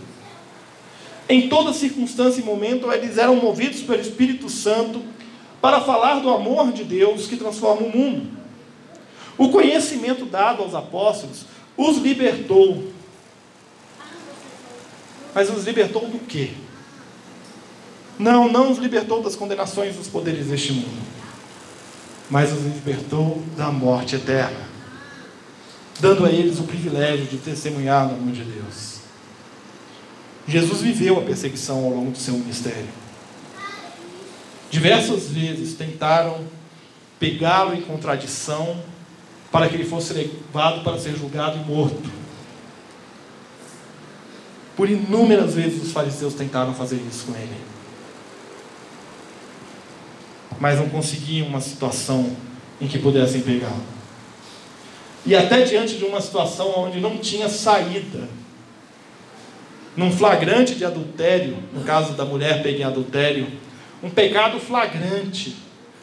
Em 1.29 1.49
toda 1.49 1.73
circunstância 1.73 2.41
e 2.41 2.45
momento, 2.45 2.91
eles 2.93 3.19
eram 3.19 3.37
movidos 3.37 3.81
pelo 3.81 4.01
Espírito 4.01 4.49
Santo 4.49 5.03
para 5.61 5.81
falar 5.81 6.21
do 6.21 6.31
amor 6.31 6.73
de 6.73 6.85
Deus 6.85 7.27
que 7.27 7.37
transforma 7.37 7.87
o 7.87 7.97
mundo. 7.97 8.29
O 9.37 9.49
conhecimento 9.49 10.27
dado 10.27 10.63
aos 10.63 10.75
apóstolos 10.75 11.47
os 11.77 11.97
libertou. 11.99 12.93
Mas 15.35 15.51
os 15.51 15.65
libertou 15.65 16.07
do 16.07 16.19
quê? 16.19 16.51
Não, 18.19 18.47
não 18.49 18.71
os 18.71 18.79
libertou 18.79 19.23
das 19.23 19.35
condenações 19.35 19.97
dos 19.97 20.07
poderes 20.07 20.47
deste 20.47 20.73
mundo, 20.73 21.03
mas 22.31 22.53
os 22.53 22.63
libertou 22.63 23.43
da 23.57 23.73
morte 23.73 24.15
eterna 24.15 24.74
dando 26.01 26.25
a 26.25 26.31
eles 26.31 26.59
o 26.59 26.65
privilégio 26.65 27.27
de 27.27 27.39
testemunhar 27.39 28.09
no 28.09 28.15
amor 28.15 28.33
de 28.33 28.45
Deus. 28.45 28.95
Jesus 30.47 30.83
viveu 30.83 31.19
a 31.19 31.23
perseguição 31.23 31.85
ao 31.85 31.91
longo 31.91 32.11
do 32.11 32.19
seu 32.19 32.35
ministério. 32.35 32.89
Diversas 34.71 35.29
vezes 35.29 35.75
tentaram 35.75 36.45
pegá-lo 37.19 37.75
em 37.75 37.81
contradição 37.81 38.83
para 39.51 39.69
que 39.69 39.77
ele 39.77 39.85
fosse 39.85 40.13
levado 40.13 40.83
para 40.83 40.99
ser 40.99 41.17
julgado 41.17 41.59
e 41.59 41.65
morto. 41.65 42.11
Por 44.77 44.91
inúmeras 44.91 45.55
vezes 45.55 45.83
os 45.85 45.93
fariseus 45.93 46.35
tentaram 46.35 46.75
fazer 46.75 46.97
isso 47.09 47.27
com 47.27 47.35
ele. 47.37 47.57
Mas 50.59 50.79
não 50.79 50.89
conseguiam 50.89 51.47
uma 51.47 51.61
situação 51.61 52.37
em 52.81 52.89
que 52.89 52.99
pudessem 52.99 53.41
pegá-lo. 53.43 53.83
E 55.27 55.35
até 55.35 55.63
diante 55.63 55.97
de 55.97 56.05
uma 56.05 56.21
situação 56.21 56.73
onde 56.77 57.01
não 57.01 57.17
tinha 57.19 57.49
saída, 57.49 58.29
num 59.97 60.13
flagrante 60.13 60.75
de 60.75 60.85
adultério, 60.85 61.57
no 61.73 61.83
caso 61.83 62.15
da 62.15 62.25
mulher 62.25 62.63
pega 62.63 62.79
em 62.79 62.85
adultério, 62.85 63.47
um 64.03 64.11
pecado 64.11 64.59
flagrante, 64.59 65.57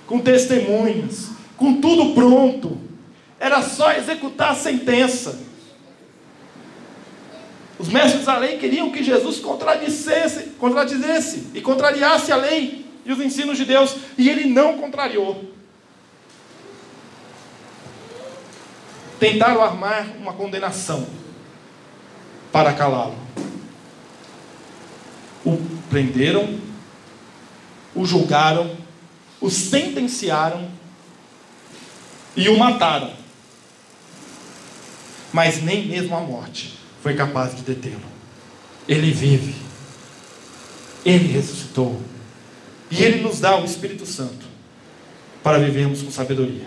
com 0.07 0.19
testemunhas, 0.19 1.29
com 1.55 1.79
tudo 1.79 2.13
pronto, 2.13 2.77
era 3.39 3.61
só 3.61 3.91
executar 3.91 4.51
a 4.51 4.55
sentença. 4.55 5.39
Os 7.77 7.89
mestres 7.89 8.25
da 8.25 8.37
lei 8.37 8.57
queriam 8.57 8.91
que 8.91 9.03
Jesus 9.03 9.39
contradissesse, 9.39 10.51
contradizesse 10.59 11.47
e 11.53 11.61
contrariasse 11.61 12.31
a 12.31 12.35
lei 12.35 12.85
e 13.05 13.11
os 13.11 13.19
ensinos 13.19 13.57
de 13.57 13.65
Deus, 13.65 13.95
e 14.17 14.29
ele 14.29 14.45
não 14.45 14.77
contrariou. 14.77 15.50
Tentaram 19.21 19.61
armar 19.61 20.07
uma 20.19 20.33
condenação 20.33 21.05
para 22.51 22.73
calá-lo. 22.73 23.15
O 25.45 25.57
prenderam, 25.91 26.59
o 27.93 28.03
julgaram, 28.03 28.75
o 29.39 29.47
sentenciaram 29.51 30.67
e 32.35 32.49
o 32.49 32.57
mataram. 32.57 33.13
Mas 35.31 35.61
nem 35.61 35.85
mesmo 35.85 36.15
a 36.15 36.19
morte 36.19 36.79
foi 37.03 37.13
capaz 37.13 37.55
de 37.55 37.61
detê-lo. 37.61 38.01
Ele 38.87 39.11
vive. 39.11 39.53
Ele 41.05 41.31
ressuscitou. 41.31 42.01
E 42.89 43.03
ele 43.03 43.21
nos 43.21 43.39
dá 43.39 43.55
o 43.55 43.65
Espírito 43.65 44.07
Santo 44.07 44.47
para 45.43 45.59
vivermos 45.59 46.01
com 46.01 46.09
sabedoria. 46.09 46.65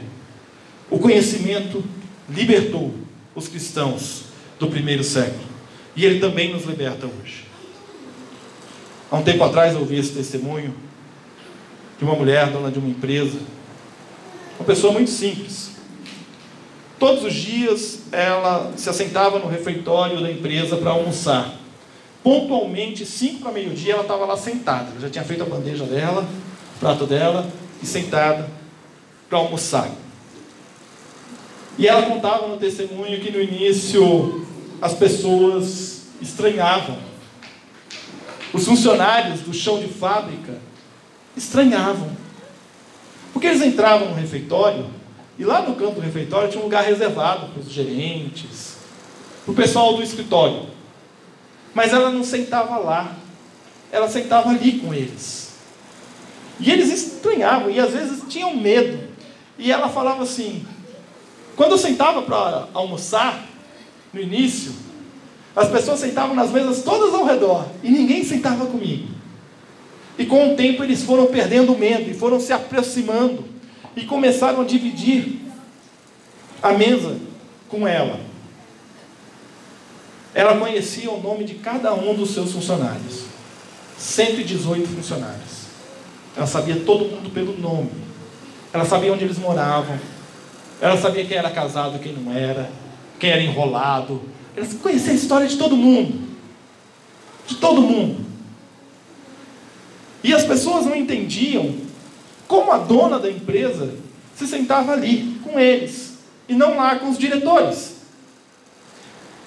O 0.88 1.01
conhecimento 1.01 1.83
libertou 2.29 2.95
os 3.35 3.49
cristãos 3.49 4.25
do 4.59 4.69
primeiro 4.69 5.05
século. 5.05 5.45
E 5.97 6.05
ele 6.05 6.21
também 6.21 6.53
nos 6.53 6.65
liberta 6.65 7.07
hoje. 7.07 7.45
Há 9.11 9.17
um 9.17 9.23
tempo 9.23 9.45
atrás 9.45 9.75
eu 9.75 9.81
ouvi 9.81 9.99
esse 9.99 10.13
testemunho 10.13 10.75
de 11.99 12.05
uma 12.05 12.15
mulher, 12.15 12.51
dona 12.51 12.71
de 12.71 12.79
uma 12.79 12.89
empresa, 12.89 13.39
uma 14.59 14.67
pessoa 14.67 14.93
muito 14.93 15.11
simples. 15.11 15.71
Todos 16.99 17.25
os 17.25 17.35
dias 17.35 18.01
ela 18.11 18.73
se 18.77 18.89
assentava 18.89 19.39
no 19.39 19.49
refeitório 19.49 20.21
da 20.21 20.31
empresa 20.31 20.77
para 20.77 20.91
almoçar. 20.91 21.55
Pontualmente, 22.23 23.05
cinco 23.05 23.41
para 23.41 23.53
meio-dia, 23.53 23.93
ela 23.93 24.03
estava 24.03 24.25
lá 24.25 24.37
sentada. 24.37 24.91
Ela 24.93 25.01
já 25.01 25.11
tinha 25.11 25.25
feito 25.25 25.43
a 25.43 25.47
bandeja 25.47 25.85
dela, 25.85 26.27
o 26.77 26.81
prato 26.81 27.07
dela, 27.07 27.47
e 27.83 27.87
sentada 27.87 28.49
para 29.29 29.39
almoçar. 29.39 29.91
E 31.77 31.89
ela 31.89 32.03
contava 32.03 32.47
no 32.47 32.57
testemunho 32.57 33.21
que 33.21 33.31
no 33.31 33.41
início 33.41 34.47
as 34.81 34.95
pessoas 34.95 36.03
estranhavam 36.21 36.99
Os 38.53 38.65
funcionários 38.65 39.41
do 39.41 39.53
chão 39.53 39.81
de 39.81 39.89
fábrica 39.89 40.59
estranhavam. 41.37 42.11
Porque 43.33 43.49
eles 43.49 43.63
entravam 43.63 44.11
no 44.11 44.15
refeitório 44.15 44.87
e 45.37 45.45
lá 45.45 45.63
no 45.63 45.75
canto 45.75 45.97
do 45.97 46.01
refeitório 46.01 46.49
tinha 46.49 46.61
um 46.61 46.65
lugar 46.65 46.85
reservado 46.85 47.49
para 47.49 47.61
os 47.61 47.71
gerentes, 47.71 48.77
para 49.45 49.53
o 49.53 49.55
pessoal 49.55 49.97
do 49.97 50.03
escritório. 50.03 50.67
Mas 51.75 51.93
ela 51.93 52.11
não 52.11 52.23
sentava 52.23 52.77
lá, 52.77 53.17
ela 53.91 54.09
sentava 54.09 54.51
ali 54.51 54.79
com 54.79 54.95
eles. 54.95 55.55
E 56.61 56.71
eles 56.71 56.93
estranhavam 56.93 57.69
e 57.69 57.81
às 57.81 57.91
vezes 57.91 58.23
tinham 58.29 58.57
medo. 58.57 59.09
E 59.59 59.73
ela 59.73 59.89
falava 59.89 60.23
assim: 60.23 60.65
quando 61.57 61.73
eu 61.73 61.79
sentava 61.79 62.23
para 62.23 62.69
almoçar, 62.75 63.47
no 64.12 64.21
início, 64.21 64.73
as 65.55 65.69
pessoas 65.69 66.01
sentavam 66.01 66.35
nas 66.35 66.51
mesas 66.51 66.83
todas 66.83 67.14
ao 67.14 67.25
redor 67.25 67.67
e 67.83 67.90
ninguém 67.90 68.25
sentava 68.25 68.67
comigo. 68.67 69.09
E 70.19 70.25
com 70.25 70.53
o 70.53 70.57
tempo 70.57 70.83
eles 70.83 71.03
foram 71.03 71.27
perdendo 71.27 71.73
o 71.73 71.79
medo 71.79 72.09
e 72.11 72.14
foram 72.14 72.38
se 72.38 72.53
aproximando 72.53 73.45
e 73.97 74.05
começaram 74.05 74.61
a 74.61 74.64
dividir 74.64 75.40
a 76.62 76.73
mesa 76.73 77.19
com 77.69 77.87
ela. 77.87 78.21
Ela 80.33 80.57
conhecia 80.57 81.11
o 81.11 81.23
nome 81.23 81.45
de 81.45 81.55
cada 81.55 81.95
um 81.95 82.14
dos 82.14 82.31
seus 82.31 82.53
funcionários. 82.53 83.25
118 83.97 84.88
funcionários. 84.88 85.64
Ela 86.37 86.47
sabia 86.47 86.77
todo 86.81 87.05
mundo 87.05 87.31
pelo 87.31 87.57
nome. 87.57 87.90
Ela 88.73 88.85
sabia 88.85 89.12
onde 89.12 89.25
eles 89.25 89.38
moravam. 89.38 89.99
Ela 90.85 90.99
sabia 90.99 91.25
quem 91.25 91.38
era 91.38 91.49
casado, 91.49 91.99
quem 91.99 92.12
não 92.12 92.31
era, 92.31 92.70
quem 93.18 93.31
era 93.31 93.40
enrolado. 93.40 94.20
Ela 94.55 94.66
conhecia 94.83 95.12
a 95.12 95.16
história 95.16 95.49
de 95.49 95.57
todo 95.57 95.75
mundo. 95.75 96.29
De 97.47 97.55
todo 97.55 97.81
mundo. 97.81 98.23
E 100.23 100.35
as 100.35 100.44
pessoas 100.44 100.85
não 100.85 100.94
entendiam 100.94 101.75
como 102.47 102.70
a 102.70 102.77
dona 102.77 103.18
da 103.18 103.31
empresa 103.31 103.94
se 104.37 104.47
sentava 104.47 104.92
ali 104.92 105.40
com 105.42 105.59
eles 105.59 106.18
e 106.47 106.55
não 106.55 106.77
lá 106.77 106.97
com 106.97 107.09
os 107.09 107.16
diretores. 107.16 107.94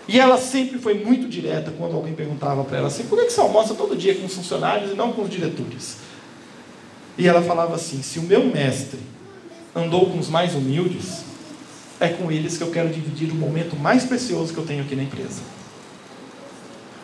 E 0.07 0.19
ela 0.19 0.39
sempre 0.39 0.79
foi 0.79 0.95
muito 0.95 1.27
direta 1.27 1.69
quando 1.69 1.95
alguém 1.95 2.15
perguntava 2.15 2.63
para 2.63 2.79
ela 2.79 2.87
assim: 2.87 3.03
por 3.03 3.19
que 3.19 3.29
você 3.29 3.39
almoça 3.39 3.75
todo 3.75 3.95
dia 3.95 4.15
com 4.15 4.25
os 4.25 4.33
funcionários 4.33 4.91
e 4.91 4.95
não 4.95 5.13
com 5.13 5.21
os 5.21 5.29
diretores? 5.29 5.97
E 7.15 7.27
ela 7.27 7.43
falava 7.43 7.75
assim: 7.75 8.01
se 8.01 8.17
o 8.17 8.23
meu 8.23 8.43
mestre 8.43 8.99
andou 9.75 10.09
com 10.09 10.17
os 10.17 10.29
mais 10.29 10.55
humildes, 10.55 11.26
é 11.99 12.09
com 12.09 12.31
eles 12.31 12.57
que 12.57 12.63
eu 12.63 12.71
quero 12.71 12.89
dividir 12.89 13.31
o 13.31 13.35
momento 13.35 13.75
mais 13.75 14.03
precioso 14.03 14.53
que 14.53 14.59
eu 14.59 14.65
tenho 14.65 14.83
aqui 14.83 14.95
na 14.95 15.03
empresa. 15.03 15.41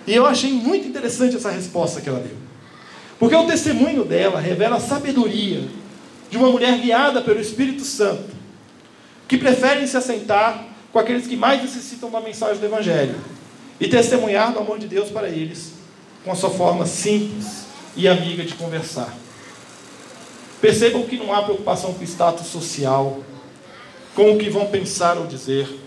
E 0.06 0.14
eu 0.14 0.26
achei 0.26 0.52
muito 0.52 0.88
interessante 0.88 1.36
essa 1.36 1.50
resposta 1.50 2.02
que 2.02 2.10
ela 2.10 2.20
deu. 2.20 2.36
Porque 3.18 3.36
o 3.36 3.48
testemunho 3.48 4.04
dela 4.04 4.40
revela 4.40 4.78
a 4.78 4.80
sabedoria 4.80 5.68
de 6.30 6.38
uma 6.38 6.50
mulher 6.50 6.78
guiada 6.80 7.22
pelo 7.22 7.40
Espírito 7.40 7.84
Santo, 7.84 8.34
que 9.28 9.38
preferem 9.38 9.88
se 9.88 9.96
assentar 9.96 10.66
com 10.92 11.00
aqueles 11.00 11.26
que 11.26 11.36
mais 11.36 11.62
necessitam 11.62 12.12
da 12.12 12.20
mensagem 12.20 12.58
do 12.58 12.66
Evangelho 12.66 13.16
e 13.80 13.88
testemunhar 13.88 14.52
do 14.52 14.60
amor 14.60 14.78
de 14.78 14.88
Deus 14.88 15.10
para 15.10 15.30
eles 15.30 15.74
com 16.24 16.32
a 16.32 16.36
sua 16.36 16.50
forma 16.50 16.86
simples 16.86 17.66
e 17.96 18.08
amiga 18.08 18.44
de 18.44 18.54
conversar. 18.56 19.14
Percebam 20.62 21.04
que 21.04 21.18
não 21.18 21.34
há 21.34 21.42
preocupação 21.42 21.94
com 21.94 22.02
o 22.02 22.04
status 22.04 22.48
social, 22.48 23.24
com 24.16 24.34
o 24.34 24.38
que 24.38 24.50
vão 24.50 24.68
pensar 24.68 25.18
ou 25.18 25.26
dizer. 25.26 25.80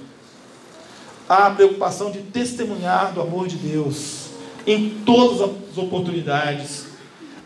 Há 1.28 1.50
preocupação 1.50 2.10
de 2.10 2.20
testemunhar 2.22 3.12
do 3.12 3.20
amor 3.20 3.48
de 3.48 3.56
Deus 3.56 4.26
em 4.66 4.90
todas 5.04 5.40
as 5.40 5.78
oportunidades, 5.78 6.86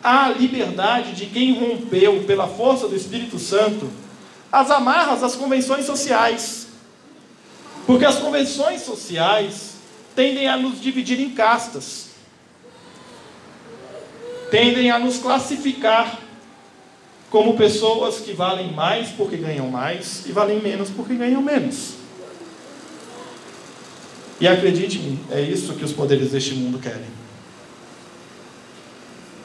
a 0.02 0.30
liberdade 0.30 1.12
de 1.12 1.26
quem 1.26 1.58
rompeu, 1.58 2.24
pela 2.24 2.48
força 2.48 2.88
do 2.88 2.96
Espírito 2.96 3.38
Santo, 3.38 3.90
as 4.50 4.70
amarras 4.70 5.20
das 5.20 5.36
convenções 5.36 5.84
sociais. 5.84 6.68
Porque 7.86 8.04
as 8.04 8.16
convenções 8.16 8.82
sociais 8.82 9.74
tendem 10.14 10.48
a 10.48 10.56
nos 10.56 10.80
dividir 10.80 11.20
em 11.20 11.30
castas, 11.30 12.10
tendem 14.50 14.90
a 14.90 14.98
nos 14.98 15.18
classificar 15.18 16.18
como 17.30 17.56
pessoas 17.56 18.16
que 18.16 18.32
valem 18.32 18.72
mais 18.72 19.08
porque 19.10 19.36
ganham 19.36 19.68
mais 19.68 20.26
e 20.26 20.32
valem 20.32 20.60
menos 20.60 20.90
porque 20.90 21.14
ganham 21.14 21.40
menos. 21.40 21.94
E 24.40 24.48
acredite-me, 24.48 25.20
é 25.30 25.40
isso 25.40 25.74
que 25.74 25.84
os 25.84 25.92
poderes 25.92 26.32
deste 26.32 26.54
mundo 26.54 26.78
querem. 26.78 27.20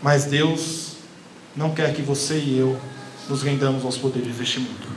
Mas 0.02 0.26
Deus 0.26 0.94
não 1.56 1.74
quer 1.74 1.94
que 1.94 2.02
você 2.02 2.38
e 2.40 2.58
eu 2.58 2.80
nos 3.30 3.44
rendamos 3.44 3.84
aos 3.84 3.98
poderes 3.98 4.36
deste 4.36 4.60
mundo. 4.60 4.88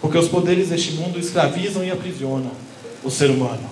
Porque 0.00 0.18
os 0.18 0.28
poderes 0.28 0.68
deste 0.68 0.92
mundo 0.92 1.18
escravizam 1.18 1.84
e 1.84 1.90
aprisionam 1.90 2.52
o 3.02 3.10
ser 3.10 3.30
humano. 3.30 3.68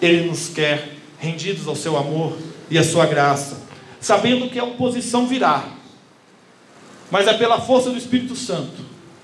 Ele 0.00 0.28
nos 0.28 0.48
quer 0.48 0.96
rendidos 1.18 1.66
ao 1.66 1.74
seu 1.74 1.96
amor 1.96 2.36
e 2.70 2.78
à 2.78 2.84
sua 2.84 3.06
graça, 3.06 3.60
sabendo 4.00 4.48
que 4.48 4.58
a 4.58 4.64
oposição 4.64 5.26
virá. 5.26 5.77
Mas 7.10 7.26
é 7.26 7.34
pela 7.34 7.60
força 7.60 7.90
do 7.90 7.98
Espírito 7.98 8.36
Santo 8.36 8.82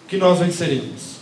que 0.09 0.17
nós 0.17 0.39
venceremos. 0.39 1.17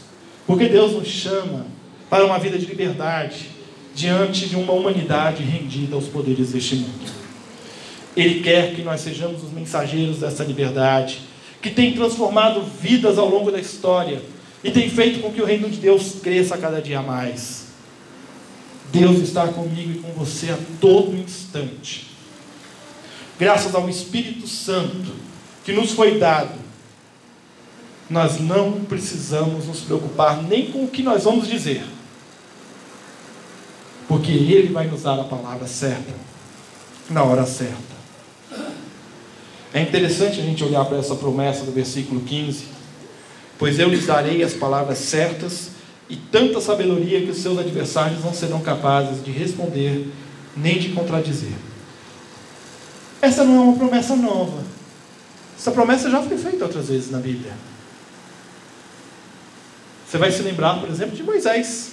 Porque 0.46 0.68
Deus 0.68 0.92
nos 0.92 1.09
chama 1.09 1.66
para 2.09 2.25
uma 2.25 2.38
vida 2.38 2.59
de 2.59 2.66
liberdade 2.66 3.51
diante 3.94 4.48
de 4.48 4.57
uma 4.57 4.72
humanidade 4.72 5.42
rendida 5.42 5.94
aos 5.94 6.07
poderes 6.07 6.53
deste 6.53 6.77
mundo. 6.77 7.11
Ele 8.16 8.42
quer 8.42 8.75
que 8.75 8.83
nós 8.83 9.01
sejamos 9.01 9.42
os 9.42 9.51
mensageiros 9.51 10.18
dessa 10.18 10.44
liberdade, 10.44 11.20
que 11.61 11.70
tem 11.70 11.94
transformado 11.94 12.62
vidas 12.62 13.18
ao 13.18 13.29
longo 13.29 13.51
da 13.51 13.59
história 13.59 14.22
e 14.62 14.70
tem 14.70 14.88
feito 14.90 15.20
com 15.20 15.33
que 15.33 15.40
o 15.40 15.44
reino 15.44 15.68
de 15.68 15.79
Deus 15.79 16.16
cresça 16.22 16.59
cada 16.59 16.81
dia 16.81 17.01
mais. 17.03 17.68
Deus 18.92 19.20
está 19.20 19.48
comigo 19.48 19.92
e 19.92 19.98
com 20.01 20.12
você 20.12 20.51
a 20.51 20.59
todo 20.81 21.16
instante. 21.16 22.09
Graças 23.38 23.75
ao 23.75 23.88
Espírito 23.88 24.46
Santo 24.46 25.12
que 25.64 25.72
nos 25.72 25.92
foi 25.92 26.18
dado, 26.18 26.59
nós 28.11 28.40
não 28.40 28.85
precisamos 28.85 29.66
nos 29.66 29.81
preocupar 29.81 30.42
nem 30.42 30.70
com 30.70 30.85
o 30.85 30.88
que 30.88 31.03
nós 31.03 31.25
vamos 31.25 31.48
dizer, 31.48 31.85
porque 34.07 34.33
Ele 34.33 34.72
vai 34.72 34.87
nos 34.87 35.03
dar 35.03 35.18
a 35.18 35.25
palavra 35.25 35.66
certa, 35.66 36.12
na 37.09 37.22
hora 37.22 37.46
certa. 37.46 37.92
É 39.72 39.81
interessante 39.81 40.38
a 40.38 40.42
gente 40.42 40.62
olhar 40.62 40.85
para 40.85 40.98
essa 40.98 41.14
promessa 41.14 41.64
do 41.64 41.72
versículo 41.72 42.20
15: 42.20 42.66
Pois 43.59 43.79
eu 43.79 43.88
lhes 43.88 44.07
darei 44.07 44.42
as 44.42 44.53
palavras 44.53 44.98
certas 44.98 45.70
e 46.11 46.16
tanta 46.16 46.61
sabedoria 46.61 47.22
que 47.22 47.31
os 47.31 47.38
seus 47.38 47.59
adversários 47.59 48.22
não 48.22 48.35
serão 48.35 48.61
capazes 48.61 49.25
de 49.25 49.31
responder 49.31 50.12
nem 50.55 50.79
de 50.79 50.90
contradizer. 50.90 51.55
Essa 53.22 53.44
não 53.44 53.57
é 53.57 53.61
uma 53.61 53.77
promessa 53.77 54.14
nova. 54.14 54.72
Essa 55.62 55.70
promessa 55.70 56.11
já 56.11 56.20
foi 56.20 56.37
feita 56.37 56.64
outras 56.64 56.88
vezes 56.88 57.09
na 57.12 57.20
Bíblia. 57.20 57.53
Você 60.05 60.18
vai 60.18 60.33
se 60.33 60.42
lembrar, 60.42 60.81
por 60.81 60.88
exemplo, 60.88 61.14
de 61.14 61.22
Moisés. 61.22 61.92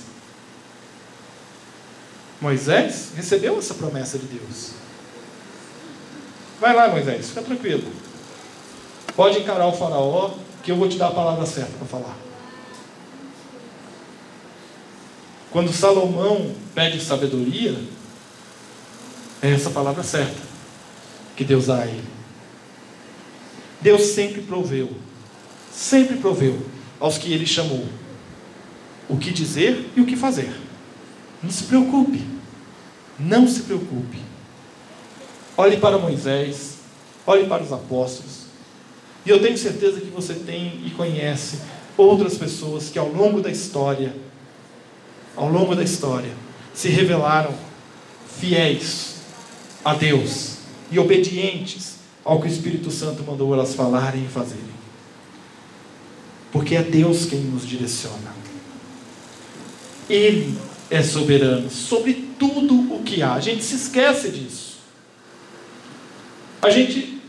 Moisés 2.41 3.11
recebeu 3.15 3.59
essa 3.59 3.75
promessa 3.75 4.17
de 4.17 4.25
Deus. 4.25 4.71
Vai 6.59 6.75
lá, 6.75 6.87
Moisés, 6.87 7.27
fica 7.27 7.43
tranquilo. 7.43 7.87
Pode 9.15 9.37
encarar 9.37 9.67
o 9.67 9.73
faraó, 9.73 10.31
que 10.63 10.71
eu 10.71 10.75
vou 10.75 10.89
te 10.89 10.97
dar 10.97 11.09
a 11.09 11.11
palavra 11.11 11.45
certa 11.45 11.77
para 11.77 11.85
falar. 11.85 12.17
Quando 15.51 15.71
Salomão 15.71 16.55
pede 16.73 16.99
sabedoria, 16.99 17.79
é 19.43 19.51
essa 19.51 19.69
palavra 19.69 20.01
certa 20.01 20.41
que 21.35 21.43
Deus 21.43 21.67
dá 21.67 21.81
a 21.83 21.85
ele. 21.85 22.18
Deus 23.81 24.01
sempre 24.01 24.41
proveu, 24.41 24.89
sempre 25.71 26.17
proveu 26.17 26.59
aos 26.99 27.17
que 27.17 27.31
ele 27.31 27.45
chamou 27.45 27.85
o 29.07 29.17
que 29.17 29.31
dizer 29.31 29.89
e 29.95 30.01
o 30.01 30.05
que 30.05 30.15
fazer. 30.15 30.53
Não 31.41 31.49
se 31.49 31.63
preocupe, 31.63 32.21
não 33.17 33.47
se 33.47 33.61
preocupe. 33.61 34.19
Olhe 35.55 35.77
para 35.77 35.97
Moisés, 35.97 36.77
olhe 37.25 37.47
para 37.47 37.63
os 37.63 37.71
apóstolos. 37.71 38.43
E 39.25 39.29
eu 39.29 39.41
tenho 39.41 39.57
certeza 39.57 39.99
que 39.99 40.09
você 40.09 40.33
tem 40.33 40.81
e 40.85 40.91
conhece 40.91 41.59
outras 41.97 42.37
pessoas 42.37 42.89
que 42.89 42.99
ao 42.99 43.09
longo 43.09 43.41
da 43.41 43.49
história, 43.49 44.13
ao 45.35 45.49
longo 45.49 45.75
da 45.75 45.83
história, 45.83 46.31
se 46.73 46.89
revelaram 46.89 47.53
fiéis 48.39 49.15
a 49.83 49.93
Deus 49.93 50.57
e 50.91 50.99
obedientes 50.99 51.98
ao 52.29 52.39
que 52.39 52.47
o 52.47 52.51
Espírito 52.51 52.91
Santo 52.91 53.23
mandou 53.23 53.51
elas 53.55 53.73
falarem 53.73 54.23
e 54.23 54.27
fazerem. 54.27 54.63
Porque 56.51 56.75
é 56.75 56.83
Deus 56.83 57.25
quem 57.25 57.39
nos 57.39 57.67
direciona. 57.67 58.35
Ele 60.07 60.55
é 60.91 61.01
soberano 61.01 61.71
sobre 61.71 62.13
tudo 62.37 62.93
o 62.93 63.01
que 63.01 63.23
há. 63.23 63.33
A 63.33 63.39
gente 63.39 63.63
se 63.63 63.73
esquece 63.73 64.29
disso. 64.29 64.77
A 66.61 66.69
gente 66.69 67.19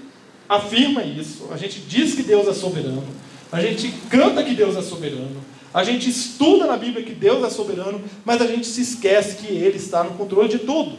afirma 0.47 1.03
isso, 1.03 1.49
a 1.51 1.57
gente 1.57 1.81
diz 1.81 2.15
que 2.15 2.23
Deus 2.23 2.47
é 2.47 2.53
soberano, 2.53 3.07
a 3.53 3.61
gente 3.61 3.95
canta 4.11 4.43
que 4.43 4.55
Deus 4.55 4.77
é 4.77 4.83
soberano, 4.83 5.41
a 5.73 5.85
gente 5.85 6.11
estuda 6.11 6.67
na 6.67 6.77
Bíblia 6.77 7.05
que 7.05 7.15
Deus 7.15 7.43
é 7.45 7.49
soberano, 7.49 8.03
mas 8.25 8.43
a 8.43 8.47
gente 8.47 8.67
se 8.67 8.83
esquece 8.83 9.37
que 9.37 9.47
Ele 9.47 9.77
está 9.77 10.03
no 10.03 10.11
controle 10.11 10.49
de 10.49 10.59
tudo. 10.59 10.99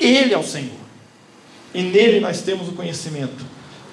Ele 0.00 0.34
é 0.34 0.38
o 0.38 0.42
Senhor. 0.42 0.81
E 1.74 1.82
nele 1.82 2.20
nós 2.20 2.42
temos 2.42 2.68
o 2.68 2.72
conhecimento 2.72 3.44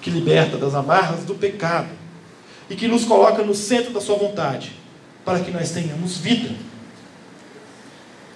que 0.02 0.10
liberta 0.10 0.58
das 0.58 0.74
amarras 0.74 1.24
do 1.24 1.36
pecado 1.36 1.90
e 2.70 2.76
que 2.76 2.88
nos 2.88 3.06
coloca 3.06 3.44
no 3.44 3.56
centro 3.56 3.92
da 3.92 4.02
Sua 4.02 4.18
vontade, 4.18 4.74
para 5.26 5.40
que 5.40 5.52
nós 5.52 5.72
tenhamos 5.72 6.18
vida. 6.18 6.56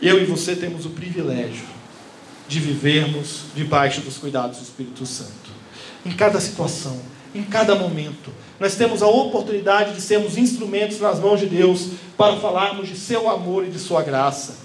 Eu 0.02 0.22
e 0.22 0.26
você 0.26 0.56
temos 0.56 0.86
o 0.86 0.90
privilégio 0.90 1.66
de 2.48 2.60
vivermos 2.60 3.44
debaixo 3.56 4.02
dos 4.02 4.18
cuidados 4.18 4.58
do 4.58 4.64
Espírito 4.64 5.06
Santo. 5.06 5.52
Em 6.06 6.12
cada 6.12 6.40
situação, 6.42 7.00
em 7.34 7.44
cada 7.44 7.76
momento, 7.76 8.32
nós 8.60 8.76
temos 8.76 9.02
a 9.02 9.08
oportunidade 9.08 9.94
de 9.94 10.02
sermos 10.02 10.38
instrumentos 10.38 11.00
nas 11.00 11.20
mãos 11.20 11.40
de 11.40 11.46
Deus 11.46 11.90
para 12.18 12.38
falarmos 12.38 12.88
de 12.88 12.96
seu 12.96 13.30
amor 13.30 13.66
e 13.66 13.70
de 13.70 13.80
sua 13.80 14.04
graça. 14.04 14.58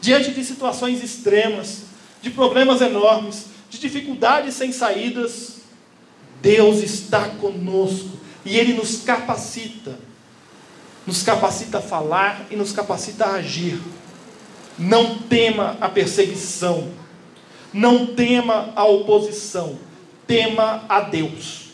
Diante 0.00 0.32
de 0.32 0.44
situações 0.44 1.02
extremas, 1.02 1.82
de 2.20 2.30
problemas 2.30 2.80
enormes, 2.80 3.46
de 3.70 3.78
dificuldades 3.78 4.54
sem 4.54 4.72
saídas, 4.72 5.60
Deus 6.42 6.82
está 6.82 7.28
conosco 7.28 8.18
e 8.44 8.58
Ele 8.58 8.74
nos 8.74 9.02
capacita, 9.02 9.96
nos 11.06 11.22
capacita 11.22 11.78
a 11.78 11.82
falar 11.82 12.46
e 12.50 12.56
nos 12.56 12.72
capacita 12.72 13.26
a 13.26 13.34
agir. 13.34 13.80
Não 14.76 15.18
tema 15.18 15.76
a 15.80 15.88
perseguição, 15.88 16.88
não 17.72 18.06
tema 18.06 18.72
a 18.74 18.84
oposição, 18.84 19.78
tema 20.26 20.84
a 20.88 21.00
Deus. 21.00 21.70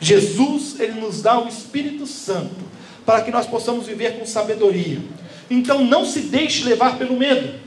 Jesus, 0.00 0.78
Ele 0.78 1.00
nos 1.00 1.22
dá 1.22 1.40
o 1.40 1.48
Espírito 1.48 2.06
Santo 2.06 2.74
para 3.06 3.22
que 3.22 3.30
nós 3.30 3.46
possamos 3.46 3.86
viver 3.86 4.18
com 4.18 4.26
sabedoria. 4.26 5.00
Então 5.48 5.84
não 5.84 6.04
se 6.04 6.20
deixe 6.20 6.64
levar 6.64 6.98
pelo 6.98 7.16
medo. 7.16 7.63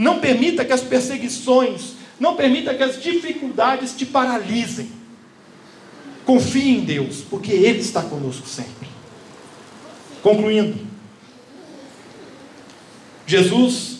Não 0.00 0.18
permita 0.18 0.64
que 0.64 0.72
as 0.72 0.80
perseguições, 0.80 1.92
não 2.18 2.34
permita 2.34 2.72
que 2.72 2.82
as 2.82 3.02
dificuldades 3.02 3.94
te 3.94 4.06
paralisem. 4.06 4.90
Confie 6.24 6.70
em 6.70 6.80
Deus, 6.80 7.22
porque 7.28 7.52
Ele 7.52 7.80
está 7.80 8.00
conosco 8.00 8.48
sempre. 8.48 8.88
Concluindo, 10.22 10.78
Jesus, 13.26 13.98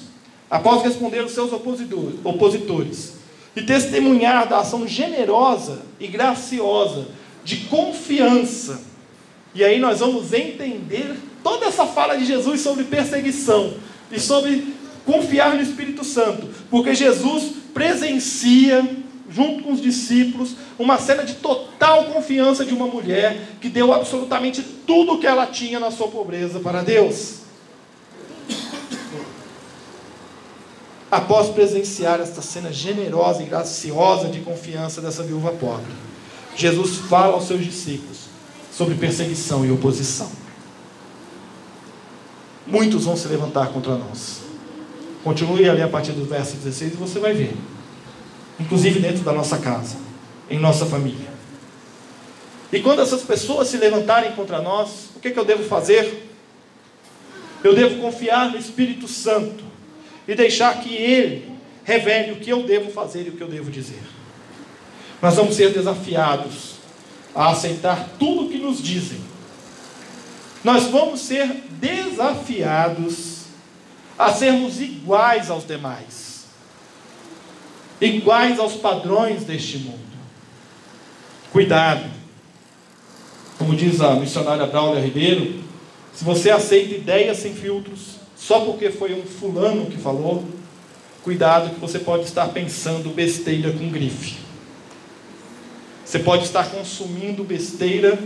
após 0.51 0.83
responder 0.83 1.23
os 1.23 1.33
seus 1.33 1.53
opositores 1.53 3.17
e 3.55 3.61
testemunhar 3.61 4.49
da 4.49 4.61
ação 4.61 4.89
generosa 4.89 5.83
e 6.01 6.07
graciosa 6.07 7.09
de 7.45 7.59
confiança, 7.67 8.81
e 9.55 9.63
aí 9.63 9.79
nós 9.79 10.01
vamos 10.01 10.33
entender 10.33 11.15
toda 11.43 11.67
essa 11.67 11.85
fala 11.85 12.17
de 12.17 12.25
Jesus 12.25 12.63
sobre 12.63 12.85
perseguição 12.85 13.75
e 14.11 14.19
sobre 14.19 14.80
confiar 15.05 15.55
no 15.55 15.63
Espírito 15.63 16.05
Santo, 16.05 16.49
porque 16.71 16.95
Jesus 16.95 17.53
presencia, 17.73 18.85
junto 19.31 19.63
com 19.63 19.73
os 19.73 19.81
discípulos, 19.81 20.55
uma 20.79 20.99
cena 20.99 21.25
de 21.25 21.35
total 21.35 22.05
confiança 22.07 22.65
de 22.65 22.75
uma 22.75 22.87
mulher 22.87 23.57
que 23.61 23.69
deu 23.69 23.93
absolutamente 23.93 24.63
tudo 24.63 25.13
o 25.13 25.19
que 25.19 25.27
ela 25.27 25.47
tinha 25.47 25.79
na 25.79 25.91
sua 25.91 26.09
pobreza 26.09 26.61
para 26.61 26.83
Deus. 26.83 27.41
Após 31.11 31.49
presenciar 31.49 32.21
esta 32.21 32.41
cena 32.41 32.73
generosa 32.73 33.43
e 33.43 33.47
graciosa 33.47 34.29
de 34.29 34.41
confiança 34.41 35.01
dessa 35.01 35.25
viúva 35.25 35.51
pobre, 35.53 35.93
Jesus 36.55 36.99
fala 36.99 37.35
aos 37.35 37.47
seus 37.47 37.65
discípulos 37.65 38.19
sobre 38.73 38.95
perseguição 38.95 39.65
e 39.67 39.71
oposição. 39.71 40.31
Muitos 42.67 43.05
vão 43.05 43.17
se 43.17 43.27
levantar 43.27 43.69
contra 43.73 43.97
nós. 43.97 44.50
Continue 45.23 45.69
ali 45.69 45.83
a 45.83 45.89
partir 45.89 46.13
do 46.13 46.25
verso 46.25 46.57
16 46.57 46.95
e 46.95 46.97
você 46.97 47.19
vai 47.19 47.33
ver. 47.33 47.55
Inclusive 48.59 49.01
dentro 49.01 49.23
da 49.23 49.33
nossa 49.33 49.59
casa, 49.59 49.97
em 50.49 50.59
nossa 50.59 50.87
família. 50.87 51.29
E 52.73 52.81
quando 52.81 53.03
essas 53.03 53.23
pessoas 53.23 53.69
se 53.69 53.77
levantarem 53.77 54.33
contra 54.33 54.61
nós, 54.63 55.11
o 55.17 55.21
que, 55.21 55.29
é 55.29 55.31
que 55.31 55.39
eu 55.39 55.45
devo 55.45 55.65
fazer? 55.65 56.29
Eu 57.63 57.75
devo 57.75 58.01
confiar 58.01 58.51
no 58.51 58.57
Espírito 58.57 59.09
Santo 59.09 59.65
e 60.27 60.35
deixar 60.35 60.81
que 60.81 60.95
Ele 60.95 61.51
revele 61.85 62.33
o 62.33 62.37
que 62.37 62.51
eu 62.51 62.63
devo 62.63 62.91
fazer 62.91 63.27
e 63.27 63.31
o 63.31 63.33
que 63.33 63.43
eu 63.43 63.49
devo 63.49 63.71
dizer. 63.71 64.03
Nós 65.21 65.35
vamos 65.35 65.57
ser 65.57 65.71
desafiados 65.71 66.77
a 67.35 67.51
aceitar 67.51 68.09
tudo 68.19 68.47
o 68.47 68.49
que 68.49 68.59
nos 68.59 68.83
dizem. 68.83 69.21
Nós 70.63 70.85
vamos 70.85 71.21
ser 71.21 71.47
desafiados 71.81 73.40
a 74.21 74.35
sermos 74.35 74.79
iguais 74.83 75.49
aos 75.49 75.67
demais, 75.67 76.45
iguais 77.99 78.59
aos 78.59 78.75
padrões 78.75 79.45
deste 79.45 79.79
mundo. 79.79 79.99
Cuidado, 81.51 82.05
como 83.57 83.75
diz 83.75 84.03
a 84.03 84.15
missionária 84.17 84.67
Braulio 84.67 85.03
Ribeiro, 85.03 85.65
se 86.13 86.23
você 86.23 86.51
aceita 86.51 86.97
ideias 86.97 87.39
sem 87.39 87.55
filtros, 87.55 88.17
só 88.37 88.61
porque 88.61 88.91
foi 88.91 89.15
um 89.15 89.23
fulano 89.23 89.87
que 89.87 89.97
falou, 89.97 90.45
cuidado 91.23 91.75
que 91.75 91.81
você 91.81 91.99
pode 91.99 92.25
estar 92.25 92.49
pensando 92.49 93.09
besteira 93.15 93.73
com 93.73 93.89
grife. 93.89 94.37
Você 96.05 96.19
pode 96.19 96.45
estar 96.45 96.71
consumindo 96.71 97.43
besteira 97.43 98.19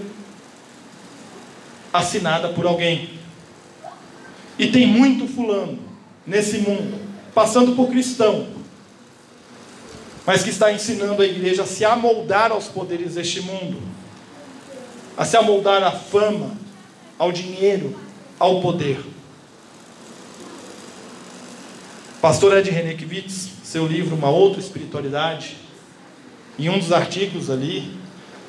assinada 1.92 2.48
por 2.48 2.66
alguém. 2.66 3.10
E 4.58 4.68
tem 4.68 4.86
muito 4.86 5.26
fulano 5.26 5.78
nesse 6.26 6.58
mundo, 6.58 7.00
passando 7.34 7.74
por 7.74 7.88
cristão, 7.88 8.46
mas 10.26 10.42
que 10.42 10.50
está 10.50 10.72
ensinando 10.72 11.20
a 11.20 11.26
igreja 11.26 11.62
a 11.62 11.66
se 11.66 11.84
amoldar 11.84 12.50
aos 12.52 12.66
poderes 12.66 13.14
deste 13.14 13.40
mundo, 13.40 13.82
a 15.16 15.24
se 15.24 15.36
amoldar 15.36 15.82
à 15.82 15.90
fama, 15.90 16.56
ao 17.18 17.30
dinheiro, 17.30 17.98
ao 18.38 18.60
poder. 18.60 18.98
Pastor 22.22 22.56
Ed 22.56 22.70
Renekiewicz, 22.70 23.50
seu 23.62 23.86
livro 23.86 24.16
Uma 24.16 24.30
Outra 24.30 24.60
Espiritualidade, 24.60 25.56
em 26.58 26.68
um 26.68 26.78
dos 26.78 26.92
artigos 26.92 27.50
ali, 27.50 27.92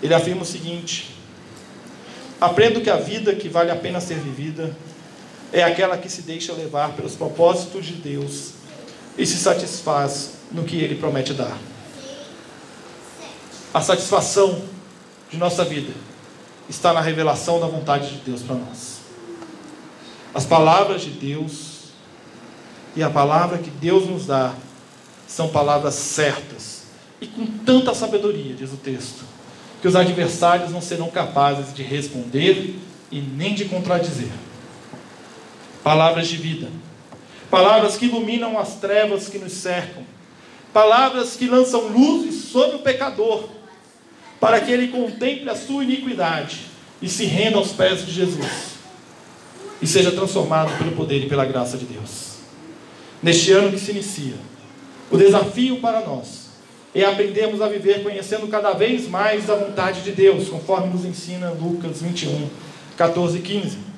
ele 0.01 0.13
afirma 0.13 0.43
o 0.43 0.45
seguinte: 0.45 1.15
Aprendo 2.39 2.79
que 2.79 2.89
a 2.89 2.97
vida 2.97 3.35
que 3.35 3.49
vale 3.49 3.71
a 3.71 3.75
pena 3.75 3.99
ser 3.99 4.19
vivida 4.19 4.75
é 5.55 5.63
aquela 5.63 5.97
que 5.97 6.09
se 6.09 6.23
deixa 6.23 6.51
levar 6.51 6.91
pelos 6.91 7.15
propósitos 7.15 7.85
de 7.85 7.93
Deus 7.93 8.55
e 9.17 9.25
se 9.25 9.37
satisfaz 9.37 10.31
no 10.51 10.65
que 10.65 10.75
Ele 10.75 10.95
promete 10.95 11.33
dar. 11.33 11.57
A 13.73 13.79
satisfação 13.79 14.61
de 15.31 15.37
nossa 15.37 15.63
vida 15.63 15.93
está 16.67 16.91
na 16.91 16.99
revelação 16.99 17.57
da 17.57 17.67
vontade 17.67 18.09
de 18.09 18.17
Deus 18.17 18.41
para 18.41 18.57
nós. 18.57 18.97
As 20.33 20.45
palavras 20.45 21.03
de 21.03 21.11
Deus 21.11 21.85
e 22.93 23.01
a 23.01 23.09
palavra 23.09 23.57
que 23.57 23.69
Deus 23.69 24.09
nos 24.09 24.25
dá 24.25 24.53
são 25.25 25.47
palavras 25.47 25.93
certas 25.93 26.81
e 27.21 27.27
com 27.27 27.45
tanta 27.45 27.93
sabedoria, 27.93 28.53
diz 28.55 28.73
o 28.73 28.77
texto, 28.77 29.23
que 29.81 29.87
os 29.87 29.95
adversários 29.95 30.71
não 30.71 30.81
serão 30.81 31.09
capazes 31.09 31.73
de 31.73 31.81
responder 31.81 32.77
e 33.09 33.21
nem 33.21 33.55
de 33.55 33.63
contradizer 33.63 34.27
palavras 35.85 36.27
de 36.27 36.37
vida, 36.37 36.67
palavras 37.47 37.95
que 37.95 38.05
iluminam 38.05 38.57
as 38.57 38.77
trevas 38.77 39.29
que 39.29 39.37
nos 39.37 39.51
cercam, 39.51 40.01
palavras 40.73 41.35
que 41.35 41.45
lançam 41.45 41.89
luzes 41.89 42.45
sobre 42.45 42.77
o 42.77 42.79
pecador, 42.79 43.47
para 44.39 44.59
que 44.61 44.71
ele 44.71 44.87
contemple 44.87 45.47
a 45.47 45.55
sua 45.55 45.83
iniquidade 45.83 46.61
e 46.99 47.07
se 47.07 47.25
renda 47.25 47.57
aos 47.57 47.71
pés 47.71 48.03
de 48.03 48.11
Jesus. 48.11 48.75
E 49.79 49.85
seja 49.85 50.11
transformado 50.11 50.75
pelo 50.75 50.93
poder 50.93 51.23
e 51.23 51.29
pela 51.29 51.45
graça 51.45 51.77
de 51.77 51.85
Deus. 51.85 52.37
Neste 53.21 53.51
ano 53.51 53.69
que 53.69 53.77
se 53.77 53.91
inicia, 53.91 54.33
o 55.11 55.17
desafio 55.17 55.79
para 55.81 56.01
nós 56.01 56.47
é 56.95 57.03
aprendermos 57.03 57.61
a 57.61 57.67
viver 57.67 58.01
conhecendo 58.01 58.47
cada 58.47 58.71
vez 58.71 59.07
mais 59.07 59.51
a 59.51 59.55
vontade 59.55 60.01
de 60.01 60.13
Deus, 60.13 60.49
conforme 60.49 60.87
nos 60.87 61.05
ensina 61.05 61.51
Lucas 61.51 62.01
21, 62.01 62.49
14 62.97 63.37
e 63.37 63.41
15 63.41 63.94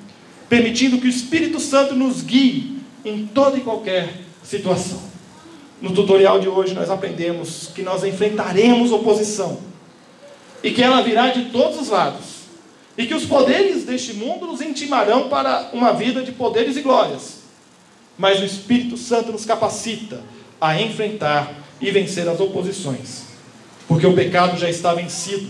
permitindo 0.48 0.98
que 0.98 1.06
o 1.06 1.10
Espírito 1.10 1.60
Santo 1.60 1.94
nos 1.94 2.22
guie 2.22 2.78
em 3.04 3.26
toda 3.26 3.56
e 3.56 3.60
qualquer 3.60 4.08
situação. 4.42 5.00
No 5.80 5.92
tutorial 5.92 6.40
de 6.40 6.48
hoje 6.48 6.74
nós 6.74 6.90
aprendemos 6.90 7.70
que 7.74 7.82
nós 7.82 8.02
enfrentaremos 8.02 8.90
oposição 8.90 9.60
e 10.62 10.70
que 10.70 10.82
ela 10.82 11.02
virá 11.02 11.30
de 11.30 11.46
todos 11.46 11.80
os 11.80 11.88
lados 11.88 12.38
e 12.96 13.06
que 13.06 13.14
os 13.14 13.24
poderes 13.24 13.84
deste 13.84 14.14
mundo 14.14 14.46
nos 14.46 14.60
intimarão 14.60 15.28
para 15.28 15.70
uma 15.72 15.92
vida 15.92 16.22
de 16.22 16.32
poderes 16.32 16.76
e 16.76 16.82
glórias. 16.82 17.38
Mas 18.18 18.40
o 18.40 18.44
Espírito 18.44 18.96
Santo 18.96 19.30
nos 19.30 19.44
capacita 19.44 20.20
a 20.60 20.80
enfrentar 20.80 21.54
e 21.80 21.92
vencer 21.92 22.28
as 22.28 22.40
oposições, 22.40 23.22
porque 23.86 24.04
o 24.04 24.14
pecado 24.14 24.58
já 24.58 24.68
está 24.68 24.92
vencido 24.92 25.48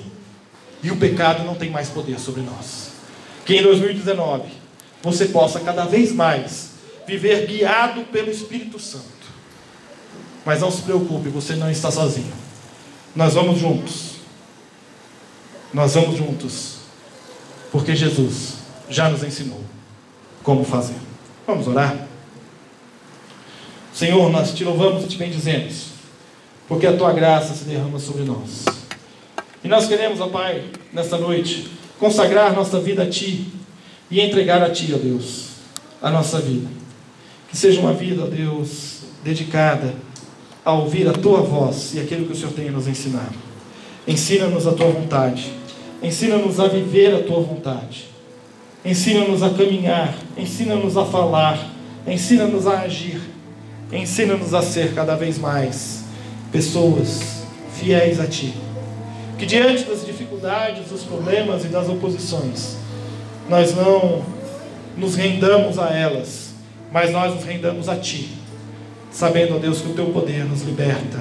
e 0.82 0.90
o 0.90 0.96
pecado 0.96 1.42
não 1.44 1.54
tem 1.54 1.70
mais 1.70 1.88
poder 1.88 2.20
sobre 2.20 2.42
nós. 2.42 2.90
Que 3.46 3.56
em 3.56 3.62
2019 3.62 4.57
você 5.02 5.26
possa 5.26 5.60
cada 5.60 5.84
vez 5.84 6.12
mais 6.12 6.70
viver 7.06 7.46
guiado 7.46 8.02
pelo 8.04 8.30
Espírito 8.30 8.78
Santo. 8.78 9.04
Mas 10.44 10.60
não 10.60 10.70
se 10.70 10.82
preocupe, 10.82 11.28
você 11.28 11.54
não 11.54 11.70
está 11.70 11.90
sozinho. 11.90 12.32
Nós 13.14 13.34
vamos 13.34 13.58
juntos. 13.58 14.12
Nós 15.72 15.94
vamos 15.94 16.16
juntos. 16.16 16.76
Porque 17.70 17.94
Jesus 17.94 18.54
já 18.88 19.08
nos 19.08 19.22
ensinou 19.22 19.60
como 20.42 20.64
fazer. 20.64 20.96
Vamos 21.46 21.66
orar? 21.66 22.08
Senhor, 23.92 24.30
nós 24.30 24.54
te 24.54 24.64
louvamos 24.64 25.04
e 25.04 25.08
te 25.08 25.16
bendizemos, 25.16 25.86
porque 26.68 26.86
a 26.86 26.96
tua 26.96 27.12
graça 27.12 27.52
se 27.52 27.64
derrama 27.64 27.98
sobre 27.98 28.22
nós. 28.22 28.64
E 29.64 29.66
nós 29.66 29.88
queremos, 29.88 30.20
ó 30.20 30.28
Pai, 30.28 30.64
nesta 30.92 31.18
noite, 31.18 31.68
consagrar 31.98 32.54
nossa 32.54 32.78
vida 32.78 33.02
a 33.02 33.10
Ti 33.10 33.57
e 34.10 34.20
entregar 34.20 34.62
a 34.62 34.70
Ti, 34.70 34.92
ó 34.94 34.98
Deus, 34.98 35.48
a 36.02 36.10
nossa 36.10 36.40
vida. 36.40 36.68
Que 37.48 37.56
seja 37.56 37.80
uma 37.80 37.92
vida, 37.92 38.24
ó 38.24 38.26
Deus, 38.26 39.00
dedicada 39.24 39.94
a 40.64 40.72
ouvir 40.72 41.08
a 41.08 41.12
Tua 41.12 41.40
voz 41.40 41.94
e 41.94 42.00
aquilo 42.00 42.26
que 42.26 42.32
o 42.32 42.36
Senhor 42.36 42.52
tem 42.52 42.68
a 42.68 42.72
nos 42.72 42.86
ensinar. 42.86 43.30
Ensina-nos 44.06 44.66
a 44.66 44.72
Tua 44.72 44.90
vontade. 44.90 45.52
Ensina-nos 46.02 46.60
a 46.60 46.68
viver 46.68 47.14
a 47.14 47.22
Tua 47.22 47.40
vontade. 47.40 48.06
Ensina-nos 48.84 49.42
a 49.42 49.50
caminhar. 49.50 50.14
Ensina-nos 50.36 50.96
a 50.96 51.04
falar. 51.04 51.72
Ensina-nos 52.06 52.66
a 52.66 52.80
agir 52.80 53.20
Ensina-nos 53.90 54.52
a 54.52 54.60
ser 54.60 54.94
cada 54.94 55.16
vez 55.16 55.38
mais 55.38 56.04
pessoas 56.52 57.42
fiéis 57.74 58.20
a 58.20 58.26
Ti. 58.26 58.52
Que 59.38 59.46
diante 59.46 59.84
das 59.84 60.04
dificuldades, 60.04 60.88
dos 60.88 61.04
problemas 61.04 61.64
e 61.64 61.68
das 61.68 61.88
oposições, 61.88 62.76
nós 63.48 63.74
não 63.74 64.22
nos 64.96 65.14
rendamos 65.14 65.78
a 65.78 65.90
elas, 65.90 66.54
mas 66.92 67.10
nós 67.10 67.34
nos 67.34 67.44
rendamos 67.44 67.88
a 67.88 67.96
Ti, 67.96 68.30
sabendo, 69.10 69.58
Deus, 69.58 69.80
que 69.80 69.90
o 69.90 69.94
Teu 69.94 70.06
poder 70.06 70.44
nos 70.44 70.62
liberta 70.62 71.18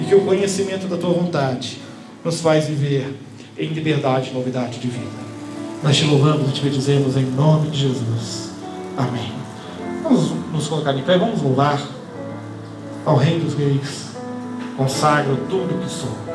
e 0.00 0.04
que 0.04 0.14
o 0.14 0.24
conhecimento 0.24 0.86
da 0.86 0.96
Tua 0.96 1.10
vontade 1.10 1.78
nos 2.24 2.40
faz 2.40 2.66
viver 2.66 3.14
em 3.58 3.68
liberdade 3.68 4.30
e 4.30 4.34
novidade 4.34 4.78
de 4.78 4.88
vida. 4.88 5.26
Nós 5.82 5.96
te 5.96 6.04
louvamos 6.04 6.50
e 6.50 6.52
te 6.52 6.62
bendizemos 6.62 7.16
em 7.16 7.24
nome 7.24 7.70
de 7.70 7.80
Jesus. 7.80 8.50
Amém. 8.96 9.32
Vamos 10.02 10.32
nos 10.52 10.68
colocar 10.68 10.94
em 10.94 11.02
pé, 11.02 11.18
vamos 11.18 11.42
louvar 11.42 11.80
ao 13.04 13.16
Rei 13.16 13.38
dos 13.38 13.54
Reis. 13.54 14.06
Consagro 14.76 15.36
tudo 15.48 15.80
que 15.82 15.90
sou. 15.90 16.25